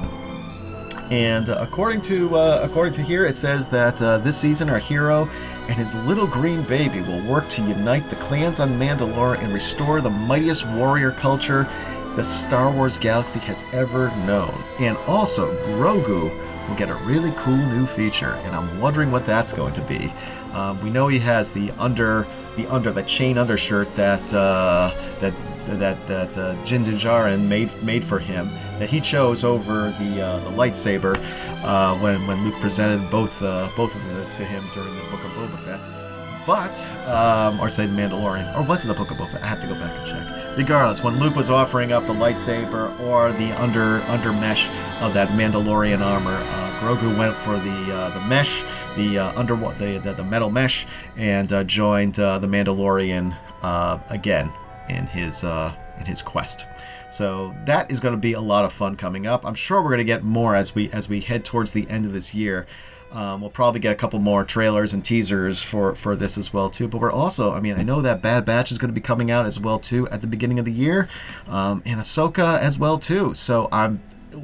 And 1.11 1.49
uh, 1.49 1.59
according 1.61 2.03
to 2.03 2.35
uh, 2.35 2.61
according 2.63 2.93
to 2.95 3.03
here, 3.03 3.27
it 3.27 3.37
says 3.37 3.69
that 3.69 4.01
uh, 4.03 4.19
this 4.19 4.37
season 4.37 4.69
our 4.69 4.79
hero 4.79 5.29
and 5.69 5.75
his 5.75 5.95
little 5.95 6.27
green 6.27 6.63
baby 6.65 7.01
will 7.01 7.25
work 7.31 7.49
to 7.51 7.63
unite 7.63 8.09
the 8.11 8.17
clans 8.17 8.61
on 8.61 8.71
Mandalore 8.79 9.39
and 9.39 9.53
restore 9.53 10.01
the 10.01 10.11
mightiest 10.11 10.67
warrior 10.71 11.13
culture 11.13 11.69
the 12.17 12.25
Star 12.25 12.71
Wars 12.73 12.97
galaxy 12.97 13.39
has 13.41 13.63
ever 13.75 14.09
known. 14.27 14.55
And 14.81 14.97
also, 15.07 15.55
Grogu 15.67 16.31
will 16.69 16.77
get 16.77 16.91
a 16.91 16.95
really 16.97 17.33
cool 17.37 17.57
new 17.57 17.87
feature, 17.87 18.39
and 18.45 18.55
I'm 18.55 18.81
wondering 18.81 19.11
what 19.11 19.27
that's 19.27 19.53
going 19.53 19.73
to 19.75 19.83
be. 19.83 20.13
Um, 20.53 20.81
we 20.83 20.91
know 20.91 21.09
he 21.09 21.19
has 21.21 21.51
the 21.51 21.71
under 21.73 22.27
the 22.57 22.67
under 22.69 22.91
the 22.91 23.03
chain 23.03 23.39
undershirt 23.39 23.95
that 23.97 24.23
uh, 24.33 24.91
that 25.21 25.35
that 25.79 26.07
that 26.07 26.37
uh, 26.39 26.55
Djarin 26.65 27.47
made 27.47 27.71
made 27.83 28.05
for 28.05 28.19
him 28.19 28.49
that 28.79 28.89
he 28.89 29.01
chose 29.01 29.45
over 29.45 29.91
the 29.91 30.23
uh, 30.23 30.39
the 30.41 30.51
lightsaber 30.51 31.17
uh, 31.65 31.97
when 31.99 32.27
when 32.27 32.43
Luke 32.45 32.59
presented 32.61 33.09
both 33.11 33.43
uh, 33.43 33.69
both 33.77 33.95
of 33.95 34.05
them 34.09 34.31
to 34.33 34.45
him 34.45 34.63
during 34.73 34.95
the 34.95 35.03
Book 35.03 35.25
of 35.25 35.31
Boba 35.33 35.59
Fett. 35.59 35.96
But 36.47 36.81
um, 37.09 37.59
or 37.61 37.69
say 37.71 37.87
the 37.87 37.93
Mandalorian, 37.93 38.57
or 38.57 38.62
was 38.62 38.85
it 38.85 38.88
the 38.88 38.95
Book 38.95 39.11
of 39.11 39.17
Boba? 39.17 39.43
I 39.43 39.47
have 39.47 39.61
to 39.62 39.67
go 39.67 39.75
back 39.75 39.93
and 39.99 40.07
check. 40.07 40.57
Regardless, 40.57 41.03
when 41.03 41.19
Luke 41.19 41.35
was 41.35 41.50
offering 41.50 41.93
up 41.93 42.07
the 42.07 42.15
lightsaber 42.15 42.99
or 43.00 43.33
the 43.33 43.50
under 43.61 44.00
under 44.09 44.33
mesh 44.33 44.69
of 45.03 45.12
that 45.15 45.29
Mandalorian 45.31 46.00
armor, 46.00 46.31
uh, 46.31 46.71
Grogu 46.81 47.19
went 47.19 47.35
for 47.35 47.59
the 47.59 47.93
uh, 47.93 48.11
the 48.11 48.21
mesh, 48.29 48.62
the 48.97 49.19
uh, 49.19 49.38
under 49.38 49.57
the, 49.57 50.00
the, 50.03 50.12
the 50.12 50.25
metal 50.25 50.50
mesh, 50.50 50.87
and 51.17 51.53
uh, 51.53 51.65
joined 51.65 52.19
uh, 52.21 52.38
the 52.38 52.47
Mandalorian 52.47 53.37
uh, 53.62 53.99
again 54.09 54.53
in 54.88 55.07
his 55.07 55.43
uh, 55.43 55.75
in 55.99 56.07
his 56.07 56.23
quest. 56.23 56.67
So 57.11 57.55
that 57.65 57.91
is 57.91 58.00
going 58.00 58.15
to 58.15 58.21
be 58.21 58.33
a 58.33 58.41
lot 58.41 58.65
of 58.65 58.73
fun 58.73 58.97
coming 58.97 59.26
up. 59.26 59.45
I'm 59.45 59.55
sure 59.55 59.83
we're 59.83 59.91
going 59.91 59.99
to 59.99 60.05
get 60.05 60.23
more 60.23 60.55
as 60.55 60.75
we 60.75 60.91
as 60.93 61.09
we 61.09 61.21
head 61.21 61.45
towards 61.45 61.73
the 61.73 61.88
end 61.91 62.07
of 62.07 62.12
this 62.12 62.35
year. 62.35 62.67
Um, 63.17 63.41
we'll 63.41 63.49
probably 63.49 63.81
get 63.81 63.93
a 63.93 63.95
couple 63.95 64.19
more 64.19 64.45
trailers 64.45 64.93
and 64.93 65.03
teasers 65.03 65.63
for 65.63 65.95
for 65.95 66.15
this 66.15 66.37
as 66.37 66.53
well 66.53 66.69
too. 66.69 66.87
But 66.87 67.01
we're 67.01 67.11
also, 67.11 67.55
I 67.55 67.61
mean, 67.61 67.79
I 67.79 67.83
know 67.83 68.03
that 68.03 68.21
Bad 68.21 68.45
Batch 68.45 68.71
is 68.71 68.77
going 68.77 68.91
to 68.91 68.95
be 68.95 69.01
coming 69.01 69.31
out 69.31 69.47
as 69.47 69.59
well 69.59 69.79
too 69.79 70.07
at 70.11 70.21
the 70.21 70.27
beginning 70.27 70.59
of 70.59 70.67
the 70.67 70.73
year, 70.73 71.09
um, 71.49 71.83
and 71.87 71.99
Ahsoka 71.99 72.59
as 72.59 72.79
well 72.79 72.99
too. 72.99 73.33
So 73.33 73.71
I'm 73.73 74.03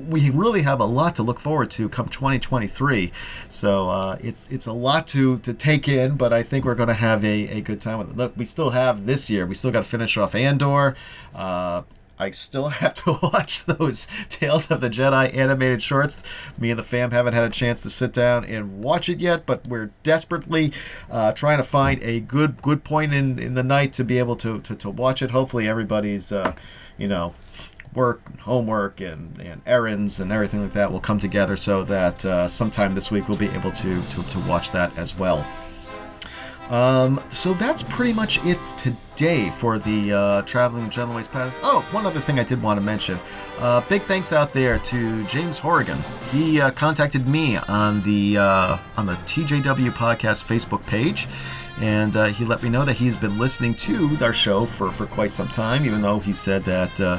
we 0.09 0.31
really 0.31 0.63
have 0.63 0.81
a 0.81 0.87
lot 0.87 1.15
to 1.17 1.23
look 1.23 1.39
forward 1.39 1.71
to 1.73 1.87
come 1.91 2.09
2023. 2.09 3.13
So 3.51 3.91
uh, 3.91 4.17
it's 4.23 4.49
it's 4.49 4.65
a 4.65 4.73
lot 4.73 5.07
to 5.09 5.39
to 5.41 5.53
take 5.53 5.87
in, 5.87 6.17
but 6.17 6.33
I 6.33 6.43
think 6.43 6.65
we're 6.65 6.75
going 6.75 6.89
to 6.89 6.95
have 6.95 7.23
a, 7.27 7.49
a 7.49 7.61
good 7.61 7.79
time 7.79 7.99
with 7.99 8.09
it. 8.09 8.17
Look, 8.17 8.33
we 8.39 8.47
still 8.47 8.71
have 8.71 9.05
this 9.05 9.29
year. 9.29 9.47
We 9.47 9.55
still 9.55 9.71
got 9.71 9.85
to 9.85 9.89
finish 9.91 10.17
off 10.17 10.35
Andor. 10.35 10.97
Uh, 11.35 11.83
I 12.23 12.31
still 12.31 12.69
have 12.83 12.95
to 12.95 13.19
watch 13.23 13.65
those 13.65 14.07
Tales 14.29 14.71
of 14.71 14.81
the 14.81 14.89
Jedi 14.89 15.35
animated 15.37 15.83
shorts. 15.83 16.23
Me 16.57 16.71
and 16.71 16.79
the 16.79 16.85
fam 16.85 17.11
haven't 17.11 17.35
had 17.35 17.43
a 17.43 17.51
chance 17.51 17.83
to 17.83 17.91
sit 17.91 18.13
down 18.13 18.45
and 18.45 18.83
watch 18.83 19.09
it 19.09 19.21
yet, 19.21 19.45
but 19.45 19.67
we're 19.67 19.91
desperately 20.03 20.73
uh, 21.11 21.33
trying 21.33 21.59
to 21.59 21.65
find 21.65 22.03
a 22.03 22.21
good 22.21 22.63
good 22.63 22.85
point 22.85 23.13
in, 23.13 23.39
in 23.39 23.55
the 23.55 23.63
night 23.63 23.93
to 23.95 24.05
be 24.05 24.19
able 24.19 24.37
to, 24.37 24.61
to, 24.61 24.77
to 24.77 24.89
watch 24.89 25.21
it. 25.21 25.31
Hopefully, 25.33 25.69
everybody's, 25.69 26.31
uh, 26.31 26.55
you 26.97 27.09
know, 27.09 27.35
work 27.93 28.41
homework 28.41 29.01
and, 29.01 29.39
and 29.39 29.61
errands 29.67 30.21
and 30.21 30.33
everything 30.33 30.63
like 30.63 30.73
that 30.73 30.91
will 30.91 31.01
come 31.01 31.19
together 31.19 31.57
so 31.57 31.83
that 31.83 32.25
uh, 32.25 32.49
sometime 32.49 32.95
this 32.95 33.11
week 33.11 33.29
we'll 33.29 33.39
be 33.39 33.49
able 33.49 33.73
to, 33.73 34.01
to, 34.03 34.23
to 34.31 34.39
watch 34.49 34.71
that 34.71 34.97
as 34.97 35.19
well. 35.19 35.47
Um, 36.71 37.23
so 37.31 37.53
that's 37.55 37.83
pretty 37.83 38.15
much 38.15 38.43
it 38.47 38.59
today 38.79 38.97
for 39.59 39.79
the 39.79 40.13
uh, 40.13 40.43
Traveling 40.43 40.89
Waste 41.15 41.31
Path. 41.31 41.55
Oh, 41.63 41.87
one 41.93 42.07
other 42.07 42.19
thing 42.19 42.39
I 42.39 42.45
did 42.45 42.61
want 42.63 42.81
to 42.81 42.85
mention. 42.85 43.19
Uh, 43.59 43.81
big 43.89 44.03
thanks 44.03 44.33
out 44.33 44.53
there 44.53 44.79
to 44.79 45.25
James 45.27 45.59
Horrigan. 45.59 45.99
He 46.33 46.61
uh, 46.61 46.71
contacted 46.73 47.29
me 47.29 47.57
on 47.57 48.03
the 48.03 48.39
uh, 48.39 48.79
on 48.97 49.07
the 49.07 49.13
TJW 49.13 49.91
Podcast 49.91 50.45
Facebook 50.45 50.85
page, 50.87 51.29
and 51.81 52.17
uh, 52.17 52.27
he 52.27 52.45
let 52.45 52.63
me 52.63 52.69
know 52.69 52.85
that 52.85 52.95
he's 52.95 53.15
been 53.17 53.39
listening 53.39 53.75
to 53.75 54.17
our 54.23 54.33
show 54.33 54.65
for, 54.65 54.91
for 54.91 55.07
quite 55.07 55.31
some 55.31 55.49
time, 55.49 55.85
even 55.85 56.03
though 56.03 56.19
he 56.19 56.33
said 56.33 56.65
that 56.65 57.01
uh, 57.01 57.19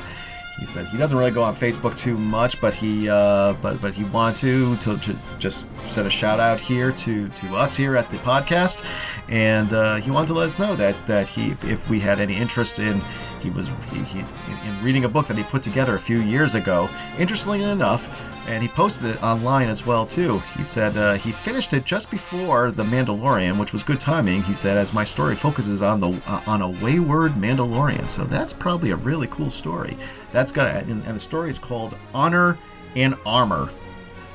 he 0.59 0.65
said 0.65 0.85
he 0.87 0.97
doesn't 0.97 1.17
really 1.17 1.31
go 1.31 1.43
on 1.43 1.55
Facebook 1.55 1.95
too 1.95 2.17
much, 2.17 2.61
but 2.61 2.73
he 2.73 3.09
uh, 3.09 3.53
but 3.61 3.81
but 3.81 3.93
he 3.93 4.03
wanted 4.05 4.37
to, 4.37 4.77
to, 4.77 4.97
to 4.97 5.17
just 5.39 5.65
send 5.87 6.07
a 6.07 6.09
shout 6.09 6.39
out 6.39 6.59
here 6.59 6.91
to 6.91 7.27
to 7.29 7.55
us 7.55 7.75
here 7.75 7.95
at 7.95 8.09
the 8.11 8.17
podcast, 8.17 8.85
and 9.29 9.73
uh, 9.73 9.95
he 9.95 10.11
wanted 10.11 10.27
to 10.27 10.33
let 10.33 10.47
us 10.47 10.59
know 10.59 10.75
that 10.75 10.95
that 11.07 11.27
he 11.27 11.51
if 11.63 11.89
we 11.89 11.99
had 11.99 12.19
any 12.19 12.35
interest 12.35 12.79
in 12.79 13.01
he 13.41 13.49
was 13.49 13.67
he, 13.91 13.99
he, 14.03 14.19
in 14.19 14.83
reading 14.83 15.03
a 15.03 15.09
book 15.09 15.27
that 15.27 15.37
he 15.37 15.43
put 15.43 15.63
together 15.63 15.95
a 15.95 15.99
few 15.99 16.19
years 16.19 16.55
ago. 16.55 16.89
Interestingly 17.19 17.63
enough, 17.63 18.32
and 18.47 18.61
he 18.61 18.69
posted 18.69 19.15
it 19.15 19.23
online 19.23 19.69
as 19.69 19.85
well 19.85 20.05
too. 20.05 20.39
He 20.57 20.63
said 20.63 20.95
uh, 20.97 21.13
he 21.15 21.31
finished 21.31 21.73
it 21.73 21.85
just 21.85 22.11
before 22.11 22.71
the 22.71 22.83
Mandalorian, 22.83 23.59
which 23.59 23.73
was 23.73 23.83
good 23.83 23.99
timing. 23.99 24.43
He 24.43 24.53
said 24.53 24.77
as 24.77 24.93
my 24.93 25.03
story 25.03 25.35
focuses 25.35 25.81
on 25.81 25.99
the 25.99 26.09
uh, 26.27 26.41
on 26.45 26.61
a 26.61 26.69
wayward 26.69 27.31
Mandalorian, 27.33 28.07
so 28.09 28.23
that's 28.25 28.53
probably 28.53 28.91
a 28.91 28.95
really 28.95 29.27
cool 29.27 29.49
story. 29.49 29.97
That's 30.31 30.51
got 30.51 30.83
and, 30.83 31.03
and 31.05 31.15
the 31.15 31.19
story 31.19 31.49
is 31.49 31.57
called 31.59 31.97
Honor 32.13 32.57
and 32.95 33.15
Armor. 33.25 33.69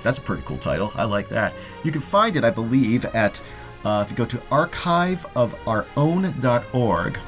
That's 0.03 0.19
a 0.19 0.23
pretty 0.23 0.43
cool 0.47 0.59
title. 0.59 0.93
I 0.95 1.05
like 1.05 1.29
that. 1.29 1.53
You 1.85 1.93
can 1.93 2.00
find 2.00 2.35
it, 2.37 2.45
I 2.45 2.50
believe, 2.50 3.05
at 3.07 3.41
uh, 3.85 4.03
if 4.05 4.11
you 4.11 4.17
go 4.17 4.27
to 4.27 4.38
archiveofourown.org 4.38 7.19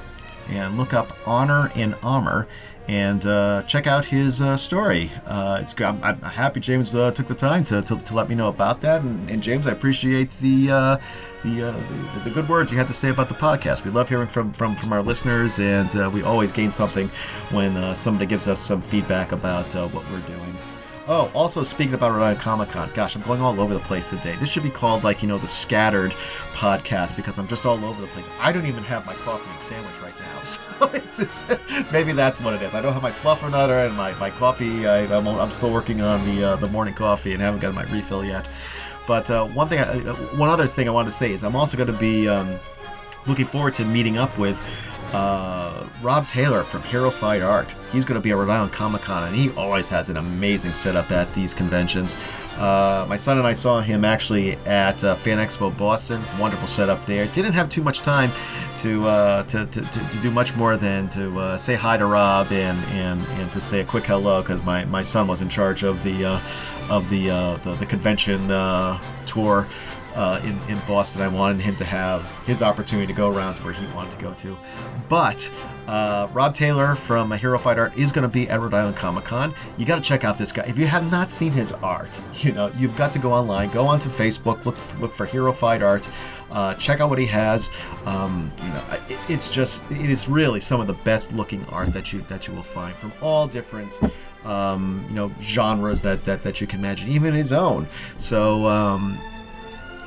and 0.49 0.77
look 0.77 0.93
up 0.95 1.17
Honor 1.27 1.71
and 1.75 1.97
Armor 2.03 2.47
and 2.89 3.25
uh, 3.27 3.63
check 3.67 3.87
out 3.87 4.05
his 4.05 4.41
uh, 4.41 4.57
story. 4.57 5.11
Uh, 5.27 5.61
it's 5.63 5.79
I'm, 5.81 6.03
I'm, 6.03 6.21
happy 6.21 6.61
James 6.61 6.95
uh, 6.95 7.11
took 7.13 7.29
the 7.29 7.35
time 7.35 7.65
to, 7.65 7.83
to, 7.83 7.97
to, 7.97 8.15
let 8.15 8.29
me 8.29 8.35
know 8.35 8.49
about 8.49 8.81
that, 8.81 9.03
and, 9.03 9.31
and 9.31 9.43
James, 9.43 9.67
I 9.67 9.73
appreciate 9.73 10.31
the 10.41 10.71
uh, 10.71 10.97
the, 11.43 11.69
uh, 11.69 12.15
the, 12.15 12.21
the 12.25 12.31
good 12.31 12.49
words 12.49 12.71
you 12.73 12.79
had 12.79 12.89
to 12.89 12.95
say 12.95 13.09
about 13.09 13.29
the 13.29 13.35
podcast. 13.35 13.85
We 13.85 13.91
love 13.91 14.09
hearing 14.09 14.29
from 14.29 14.53
from, 14.53 14.77
from 14.77 14.93
our 14.93 15.03
listeners, 15.03 15.59
and 15.59 16.13
we 16.13 16.23
always 16.23 16.53
gain 16.53 16.71
something 16.71 17.09
when 17.51 17.95
somebody 17.95 18.27
gives 18.27 18.49
us 18.49 18.61
some 18.61 18.83
feedback 18.83 19.33
about 19.33 19.67
what 19.93 20.09
we're 20.11 20.21
doing. 20.21 20.70
Oh, 21.13 21.29
also 21.35 21.65
speaking 21.65 21.95
about 21.95 22.13
Rhode 22.13 22.23
Island 22.23 22.39
Comic 22.39 22.69
Con, 22.69 22.89
gosh, 22.95 23.17
I'm 23.17 23.23
going 23.23 23.41
all 23.41 23.61
over 23.61 23.75
the 23.75 23.81
place 23.81 24.09
today. 24.09 24.37
This 24.37 24.49
should 24.49 24.63
be 24.63 24.71
called 24.71 25.03
like 25.03 25.23
you 25.23 25.29
know 25.29 25.39
the 25.39 25.49
scattered 25.49 26.13
podcast 26.53 27.17
because 27.17 27.37
I'm 27.37 27.49
just 27.49 27.67
all 27.67 27.85
over 27.85 28.01
the 28.01 28.07
place. 28.07 28.29
I 28.39 28.53
don't 28.53 28.65
even 28.65 28.85
have 28.85 29.05
my 29.05 29.15
coffee 29.15 29.51
and 29.51 29.59
sandwich 29.59 30.01
right 30.01 30.15
now, 30.21 30.39
so 30.45 30.87
it's 30.93 31.17
just, 31.17 31.93
maybe 31.93 32.13
that's 32.13 32.41
what 32.41 32.55
it 32.55 32.63
is. 32.63 32.75
I 32.75 32.81
don't 32.81 32.93
have 32.93 33.03
my 33.03 33.11
fluffernutter 33.11 33.89
and 33.89 33.97
my, 33.97 34.15
my 34.21 34.31
coffee. 34.31 34.87
I, 34.87 34.99
am 34.99 35.27
I'm, 35.27 35.41
I'm 35.41 35.51
still 35.51 35.73
working 35.73 36.01
on 36.01 36.25
the 36.27 36.45
uh, 36.45 36.57
the 36.57 36.69
morning 36.69 36.95
coffee 36.95 37.33
and 37.33 37.43
haven't 37.43 37.59
got 37.59 37.75
my 37.75 37.83
refill 37.87 38.25
yet. 38.25 38.47
But 39.09 39.29
uh, 39.31 39.49
one 39.49 39.67
thing, 39.67 39.81
I, 39.81 40.11
uh, 40.11 40.15
one 40.15 40.49
other 40.49 40.69
thing 40.69 40.87
I 40.87 40.93
wanted 40.93 41.11
to 41.11 41.17
say 41.17 41.33
is 41.33 41.43
I'm 41.43 41.57
also 41.57 41.77
going 41.77 41.93
to 41.93 41.99
be 41.99 42.29
um, 42.29 42.57
looking 43.27 43.47
forward 43.47 43.75
to 43.75 43.85
meeting 43.85 44.17
up 44.17 44.39
with 44.39 44.57
uh, 45.13 45.87
Rob 46.03 46.29
Taylor 46.29 46.63
from 46.63 46.83
Hero 46.83 47.11
Fight 47.11 47.43
Art. 47.43 47.75
He's 47.93 48.05
going 48.05 48.21
to 48.21 48.23
be 48.23 48.31
at 48.31 48.37
Rhode 48.37 48.51
Island 48.51 48.73
Comic 48.73 49.03
Con, 49.03 49.25
and 49.25 49.35
he 49.35 49.51
always 49.53 49.89
has 49.89 50.09
an 50.09 50.17
amazing 50.17 50.73
setup 50.73 51.11
at 51.11 51.33
these 51.35 51.53
conventions. 51.53 52.17
Uh, 52.57 53.07
my 53.09 53.17
son 53.17 53.39
and 53.39 53.47
I 53.47 53.53
saw 53.53 53.81
him 53.81 54.05
actually 54.05 54.53
at 54.67 55.03
uh, 55.03 55.15
Fan 55.15 55.39
Expo 55.39 55.77
Boston. 55.77 56.21
Wonderful 56.39 56.69
setup 56.69 57.05
there. 57.07 57.27
Didn't 57.29 57.53
have 57.53 57.71
too 57.71 57.83
much 57.83 58.01
time 58.01 58.31
to 58.77 59.07
uh, 59.07 59.43
to, 59.45 59.67
to, 59.67 59.81
to, 59.81 60.19
do 60.23 60.31
much 60.31 60.55
more 60.57 60.77
than 60.77 61.09
to 61.11 61.39
uh, 61.39 61.57
say 61.57 61.75
hi 61.75 61.97
to 61.97 62.07
Rob 62.07 62.53
and, 62.53 62.79
and, 62.91 63.21
and 63.21 63.51
to 63.53 63.61
say 63.61 63.81
a 63.81 63.85
quick 63.85 64.05
hello 64.05 64.43
because 64.43 64.63
my, 64.63 64.85
my 64.85 65.03
son 65.03 65.27
was 65.27 65.41
in 65.41 65.49
charge 65.49 65.83
of 65.83 66.03
the 66.05 66.25
uh, 66.25 66.41
of 66.91 67.09
the, 67.09 67.31
uh, 67.31 67.57
the, 67.59 67.75
the 67.75 67.87
convention 67.87 68.49
tour 69.27 69.67
uh, 70.15 70.41
in, 70.45 70.59
in 70.71 70.81
Boston. 70.87 71.23
I 71.23 71.29
wanted 71.29 71.61
him 71.61 71.77
to 71.77 71.85
have 71.85 72.31
his 72.47 72.63
opportunity 72.63 73.07
to 73.07 73.13
go 73.13 73.29
around 73.31 73.57
to 73.57 73.65
where 73.65 73.73
he 73.73 73.87
wanted 73.95 74.13
to 74.13 74.19
go 74.19 74.33
to. 74.35 74.57
But 75.09 75.51
uh, 75.87 76.29
Rob 76.33 76.55
Taylor 76.55 76.95
from 76.95 77.31
Hero 77.33 77.59
Fight 77.59 77.79
Art 77.79 77.97
is 77.97 78.13
going 78.13 78.23
to 78.23 78.29
be 78.29 78.49
at 78.49 78.61
Rhode 78.61 78.75
Island 78.75 78.97
Comic 78.97 79.25
Con. 79.25 79.55
You 79.77 79.87
got 79.87 79.97
to 79.97 80.03
check 80.03 80.25
out 80.25 80.39
this 80.39 80.53
guy. 80.53 80.63
If 80.63 80.79
you 80.79 80.87
have 80.87 81.11
not 81.11 81.31
seen 81.31 81.53
his 81.53 81.73
art, 81.73 82.21
you 82.35 82.53
know 82.53 82.71
you've 82.77 82.97
got 82.97 83.13
to 83.13 83.19
go 83.19 83.33
online, 83.33 83.71
go 83.71 83.87
onto 83.87 84.09
Facebook, 84.09 84.65
look 84.65 84.77
look 85.01 85.13
for 85.13 85.27
Hero 85.27 85.53
Fight 85.53 85.83
Art. 85.83 86.09
Uh, 86.51 86.75
check 86.75 87.01
out 87.01 87.09
what 87.09 87.19
he 87.19 87.27
has. 87.27 87.71
Um, 88.07 88.51
you 88.63 88.69
know, 88.71 88.83
it, 89.09 89.19
it's 89.29 89.51
just 89.51 89.89
it 89.91 90.11
is 90.11 90.29
really 90.29 90.59
some 90.61 90.81
of 90.81 90.87
the 90.89 90.95
best 90.95 91.33
looking 91.33 91.65
art 91.67 91.93
that 91.93 92.13
you 92.13 92.23
that 92.23 92.47
you 92.49 92.55
will 92.55 92.63
find 92.63 92.95
from 92.97 93.13
all 93.23 93.47
different 93.47 94.01
um, 94.45 95.05
you 95.09 95.15
know 95.15 95.31
genres 95.41 96.03
that, 96.03 96.25
that 96.25 96.43
that 96.43 96.61
you 96.61 96.67
can 96.67 96.81
imagine, 96.81 97.09
even 97.09 97.35
his 97.35 97.53
own. 97.53 97.87
So 98.17 98.67
um, 98.67 99.19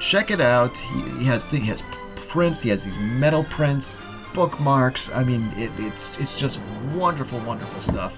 check 0.04 0.32
it 0.32 0.42
out. 0.42 0.78
He, 0.78 1.02
he 1.20 1.26
has 1.26 1.46
he 1.46 1.60
has 1.62 1.82
prints. 2.16 2.62
He 2.62 2.70
has 2.70 2.84
these 2.84 2.98
metal 3.00 3.46
prints, 3.46 4.02
bookmarks. 4.34 5.12
I 5.12 5.24
mean, 5.24 5.50
it, 5.56 5.72
it's 5.78 6.16
it's 6.20 6.38
just 6.38 6.60
wonderful, 6.94 7.40
wonderful 7.40 7.82
stuff 7.82 8.18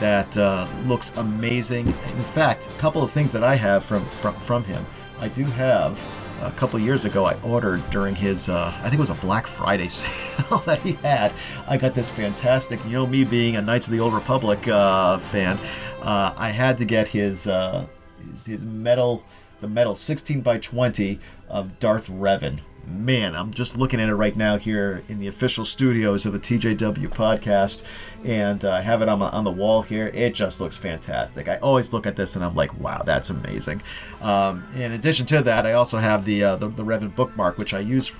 that 0.00 0.36
uh, 0.36 0.66
looks 0.86 1.12
amazing. 1.16 1.88
In 1.88 2.24
fact, 2.34 2.66
a 2.66 2.78
couple 2.78 3.02
of 3.02 3.10
things 3.10 3.32
that 3.32 3.42
I 3.42 3.56
have 3.56 3.84
from 3.84 4.04
from, 4.06 4.34
from 4.34 4.64
him. 4.64 4.84
I 5.20 5.28
do 5.28 5.44
have 5.44 6.00
a 6.42 6.50
couple 6.52 6.78
years 6.78 7.04
ago. 7.04 7.24
I 7.24 7.40
ordered 7.42 7.88
during 7.90 8.14
his 8.14 8.48
uh, 8.48 8.72
I 8.78 8.82
think 8.82 8.94
it 8.94 9.00
was 9.00 9.10
a 9.10 9.14
Black 9.14 9.46
Friday 9.46 9.88
sale 9.88 10.58
that 10.66 10.78
he 10.80 10.92
had. 10.92 11.32
I 11.66 11.76
got 11.76 11.94
this 11.94 12.08
fantastic. 12.08 12.82
You 12.84 12.92
know, 12.92 13.06
me 13.06 13.24
being 13.24 13.56
a 13.56 13.62
Knights 13.62 13.88
of 13.88 13.92
the 13.92 14.00
Old 14.00 14.14
Republic 14.14 14.68
uh, 14.68 15.18
fan, 15.18 15.58
uh, 16.00 16.32
I 16.36 16.50
had 16.50 16.78
to 16.78 16.84
get 16.84 17.08
his 17.08 17.48
uh, 17.48 17.86
his, 18.30 18.46
his 18.46 18.64
metal 18.64 19.24
the 19.60 19.68
metal 19.68 19.94
16 19.94 20.40
by 20.40 20.58
20 20.58 21.18
of 21.48 21.78
Darth 21.78 22.08
Revan. 22.08 22.60
Man, 22.86 23.34
I'm 23.34 23.52
just 23.52 23.78
looking 23.78 23.98
at 23.98 24.10
it 24.10 24.14
right 24.14 24.36
now 24.36 24.58
here 24.58 25.02
in 25.08 25.18
the 25.18 25.28
official 25.28 25.64
studios 25.64 26.26
of 26.26 26.34
the 26.34 26.38
TJW 26.38 27.08
podcast, 27.08 27.82
and 28.24 28.62
uh, 28.62 28.72
I 28.72 28.82
have 28.82 29.00
it 29.00 29.08
on, 29.08 29.20
my, 29.20 29.30
on 29.30 29.44
the 29.44 29.50
wall 29.50 29.80
here. 29.80 30.08
It 30.08 30.34
just 30.34 30.60
looks 30.60 30.76
fantastic. 30.76 31.48
I 31.48 31.56
always 31.56 31.94
look 31.94 32.06
at 32.06 32.14
this 32.14 32.36
and 32.36 32.44
I'm 32.44 32.54
like, 32.54 32.78
wow, 32.78 33.02
that's 33.02 33.30
amazing. 33.30 33.80
Um, 34.20 34.64
in 34.74 34.92
addition 34.92 35.24
to 35.26 35.40
that, 35.42 35.64
I 35.64 35.72
also 35.72 35.96
have 35.96 36.26
the, 36.26 36.44
uh, 36.44 36.56
the, 36.56 36.68
the 36.68 36.84
Revan 36.84 37.14
bookmark, 37.14 37.56
which 37.56 37.72
I 37.72 37.80
use 37.80 38.12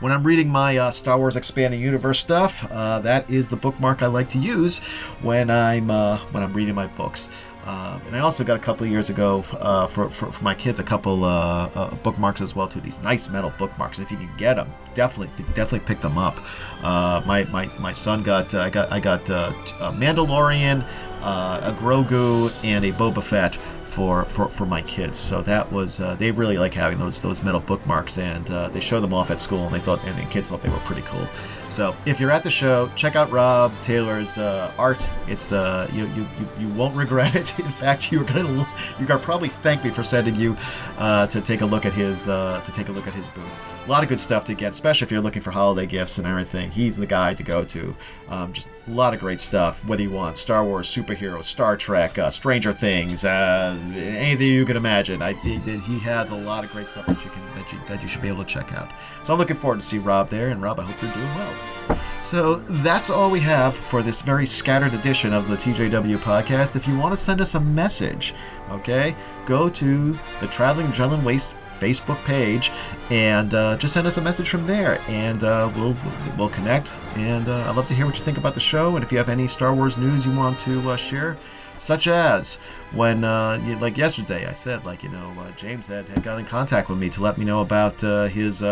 when 0.00 0.12
I'm 0.12 0.22
reading 0.22 0.48
my 0.48 0.76
uh, 0.76 0.90
Star 0.90 1.18
Wars 1.18 1.34
Expanding 1.34 1.80
Universe 1.80 2.20
stuff. 2.20 2.70
Uh, 2.70 2.98
that 3.00 3.28
is 3.30 3.48
the 3.48 3.56
bookmark 3.56 4.02
I 4.02 4.06
like 4.06 4.28
to 4.28 4.38
use 4.38 4.78
when 5.22 5.50
I'm 5.50 5.90
uh, 5.90 6.18
when 6.30 6.42
I'm 6.42 6.52
reading 6.52 6.74
my 6.74 6.86
books. 6.88 7.30
Uh, 7.64 7.98
and 8.06 8.16
I 8.16 8.20
also 8.20 8.44
got 8.44 8.56
a 8.56 8.60
couple 8.60 8.84
of 8.84 8.90
years 8.90 9.08
ago 9.08 9.44
uh, 9.52 9.86
for, 9.86 10.10
for, 10.10 10.30
for, 10.30 10.44
my 10.44 10.54
kids 10.54 10.80
a 10.80 10.82
couple 10.82 11.24
uh, 11.24 11.70
uh, 11.74 11.94
bookmarks 11.96 12.42
as 12.42 12.54
well 12.54 12.68
too. 12.68 12.80
These 12.80 12.98
nice 13.00 13.28
metal 13.28 13.52
bookmarks. 13.58 13.98
If 13.98 14.10
you 14.10 14.18
can 14.18 14.30
get 14.36 14.54
them, 14.54 14.72
definitely 14.92 15.44
definitely 15.54 15.86
pick 15.86 16.00
them 16.00 16.18
up. 16.18 16.36
Uh, 16.82 17.22
my, 17.26 17.44
my 17.44 17.66
my 17.78 17.92
son 17.92 18.22
got 18.22 18.54
I 18.54 18.68
got 18.68 18.92
I 18.92 19.00
got 19.00 19.28
a 19.30 19.54
Mandalorian, 19.96 20.84
a 21.22 21.74
Grogu, 21.78 22.52
and 22.64 22.84
a 22.84 22.92
Boba 22.92 23.22
Fett 23.22 23.56
for, 23.94 24.24
for, 24.24 24.48
for 24.48 24.66
my 24.66 24.82
kids. 24.82 25.16
So 25.16 25.40
that 25.42 25.70
was 25.70 26.00
uh, 26.00 26.16
they 26.16 26.32
really 26.32 26.58
like 26.58 26.74
having 26.74 26.98
those 26.98 27.22
those 27.22 27.42
metal 27.42 27.60
bookmarks, 27.60 28.18
and 28.18 28.48
uh, 28.50 28.68
they 28.68 28.80
show 28.80 29.00
them 29.00 29.14
off 29.14 29.30
at 29.30 29.38
school, 29.38 29.64
and 29.64 29.74
they 29.74 29.78
thought 29.78 30.04
and 30.04 30.16
the 30.18 30.28
kids 30.30 30.48
thought 30.48 30.62
they 30.62 30.68
were 30.68 30.76
pretty 30.78 31.02
cool. 31.02 31.26
So 31.74 31.96
if 32.06 32.20
you're 32.20 32.30
at 32.30 32.44
the 32.44 32.50
show, 32.50 32.88
check 32.94 33.16
out 33.16 33.32
Rob 33.32 33.72
Taylor's 33.82 34.38
uh, 34.38 34.70
art. 34.78 35.04
It's 35.26 35.50
uh, 35.50 35.90
you, 35.92 36.06
you 36.14 36.24
you 36.56 36.68
won't 36.74 36.94
regret 36.94 37.34
it. 37.34 37.58
In 37.58 37.64
fact, 37.64 38.12
you're 38.12 38.22
gonna 38.22 38.64
you're 38.96 39.08
gonna 39.08 39.18
probably 39.18 39.48
thank 39.48 39.82
me 39.82 39.90
for 39.90 40.04
sending 40.04 40.36
you 40.36 40.56
uh, 40.98 41.26
to 41.26 41.40
take 41.40 41.62
a 41.62 41.66
look 41.66 41.84
at 41.84 41.92
his 41.92 42.28
uh, 42.28 42.62
to 42.64 42.72
take 42.74 42.90
a 42.90 42.92
look 42.92 43.08
at 43.08 43.12
his 43.12 43.26
booth 43.30 43.74
a 43.86 43.90
lot 43.90 44.02
of 44.02 44.08
good 44.08 44.20
stuff 44.20 44.44
to 44.46 44.54
get, 44.54 44.72
especially 44.72 45.04
if 45.04 45.10
you're 45.10 45.20
looking 45.20 45.42
for 45.42 45.50
holiday 45.50 45.86
gifts 45.86 46.18
and 46.18 46.26
everything. 46.26 46.70
He's 46.70 46.96
the 46.96 47.06
guy 47.06 47.34
to 47.34 47.42
go 47.42 47.64
to. 47.64 47.94
Um, 48.28 48.52
just 48.52 48.70
a 48.86 48.90
lot 48.90 49.12
of 49.12 49.20
great 49.20 49.40
stuff. 49.40 49.84
Whether 49.84 50.02
you 50.02 50.10
want 50.10 50.38
Star 50.38 50.64
Wars, 50.64 50.88
superheroes, 50.88 51.44
Star 51.44 51.76
Trek, 51.76 52.18
uh, 52.18 52.30
Stranger 52.30 52.72
Things, 52.72 53.24
uh, 53.24 53.78
anything 53.94 54.46
you 54.46 54.64
can 54.64 54.76
imagine. 54.76 55.20
I, 55.20 55.34
he 55.34 55.98
has 55.98 56.30
a 56.30 56.34
lot 56.34 56.64
of 56.64 56.72
great 56.72 56.88
stuff 56.88 57.06
that 57.06 57.22
you 57.24 57.30
can 57.30 57.42
that 57.64 57.72
you 57.72 57.78
that 57.88 58.02
you 58.02 58.08
should 58.08 58.22
be 58.22 58.28
able 58.28 58.44
to 58.44 58.50
check 58.50 58.72
out. 58.72 58.90
So 59.22 59.32
I'm 59.32 59.38
looking 59.38 59.56
forward 59.56 59.80
to 59.80 59.86
see 59.86 59.98
Rob 59.98 60.28
there, 60.28 60.48
and 60.48 60.62
Rob, 60.62 60.80
I 60.80 60.84
hope 60.84 61.00
you're 61.02 61.12
doing 61.12 61.26
well. 61.34 61.98
So 62.22 62.54
that's 62.54 63.10
all 63.10 63.30
we 63.30 63.40
have 63.40 63.74
for 63.74 64.02
this 64.02 64.22
very 64.22 64.46
scattered 64.46 64.94
edition 64.94 65.32
of 65.32 65.48
the 65.48 65.56
TJW 65.56 66.16
podcast. 66.18 66.74
If 66.74 66.88
you 66.88 66.98
want 66.98 67.12
to 67.12 67.16
send 67.16 67.40
us 67.40 67.54
a 67.54 67.60
message, 67.60 68.34
okay, 68.70 69.14
go 69.46 69.68
to 69.68 70.12
the 70.40 70.46
Traveling 70.46 70.86
Jundland 70.88 71.22
Waste 71.22 71.54
Facebook 71.78 72.24
page 72.24 72.70
and 73.10 73.52
uh, 73.52 73.76
just 73.76 73.92
send 73.92 74.06
us 74.06 74.16
a 74.16 74.22
message 74.22 74.48
from 74.48 74.66
there, 74.66 74.98
and 75.08 75.42
uh, 75.44 75.70
we'll 75.76 75.96
we'll 76.38 76.48
connect. 76.48 76.90
And 77.16 77.46
uh, 77.48 77.68
I'd 77.68 77.76
love 77.76 77.88
to 77.88 77.94
hear 77.94 78.06
what 78.06 78.18
you 78.18 78.24
think 78.24 78.38
about 78.38 78.54
the 78.54 78.60
show, 78.60 78.96
and 78.96 79.04
if 79.04 79.12
you 79.12 79.18
have 79.18 79.28
any 79.28 79.46
Star 79.48 79.74
Wars 79.74 79.96
news 79.96 80.24
you 80.24 80.34
want 80.36 80.58
to 80.60 80.90
uh, 80.90 80.96
share, 80.96 81.36
such 81.78 82.08
as 82.08 82.56
when 82.92 83.24
uh, 83.24 83.58
like 83.80 83.96
yesterday, 83.96 84.46
I 84.46 84.52
said 84.52 84.84
like 84.84 85.02
you 85.02 85.08
know 85.10 85.32
uh, 85.38 85.50
James 85.56 85.86
had, 85.86 86.06
had 86.08 86.22
got 86.22 86.38
in 86.38 86.44
contact 86.44 86.88
with 86.88 86.98
me 86.98 87.10
to 87.10 87.22
let 87.22 87.38
me 87.38 87.44
know 87.44 87.60
about 87.60 88.02
uh, 88.04 88.26
his 88.26 88.62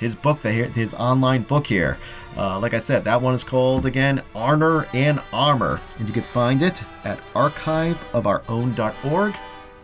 his 0.00 0.14
book, 0.14 0.40
his 0.42 0.94
online 0.94 1.42
book 1.42 1.66
here. 1.66 1.98
like 2.36 2.74
I 2.74 2.78
said, 2.78 3.02
that 3.04 3.20
one 3.20 3.34
is 3.34 3.42
called 3.42 3.84
again 3.84 4.22
Honor 4.34 4.86
and 4.94 5.20
Armor, 5.32 5.80
and 5.98 6.06
you 6.06 6.14
can 6.14 6.22
find 6.22 6.62
it 6.62 6.84
at 7.04 7.18
archiveofourown.org. 7.34 9.34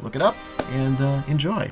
Look 0.03 0.17
it 0.17 0.23
up 0.23 0.37
and 0.71 1.01
enjoy. 1.29 1.71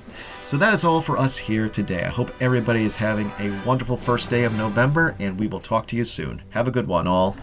So 0.52 0.58
that 0.58 0.74
is 0.74 0.84
all 0.84 1.00
for 1.00 1.16
us 1.16 1.38
here 1.38 1.70
today. 1.70 2.04
I 2.04 2.08
hope 2.08 2.30
everybody 2.38 2.84
is 2.84 2.96
having 2.96 3.32
a 3.38 3.58
wonderful 3.64 3.96
first 3.96 4.28
day 4.28 4.44
of 4.44 4.54
November, 4.58 5.16
and 5.18 5.38
we 5.38 5.46
will 5.46 5.60
talk 5.60 5.86
to 5.86 5.96
you 5.96 6.04
soon. 6.04 6.42
Have 6.50 6.68
a 6.68 6.70
good 6.70 6.86
one, 6.86 7.06
all. 7.06 7.38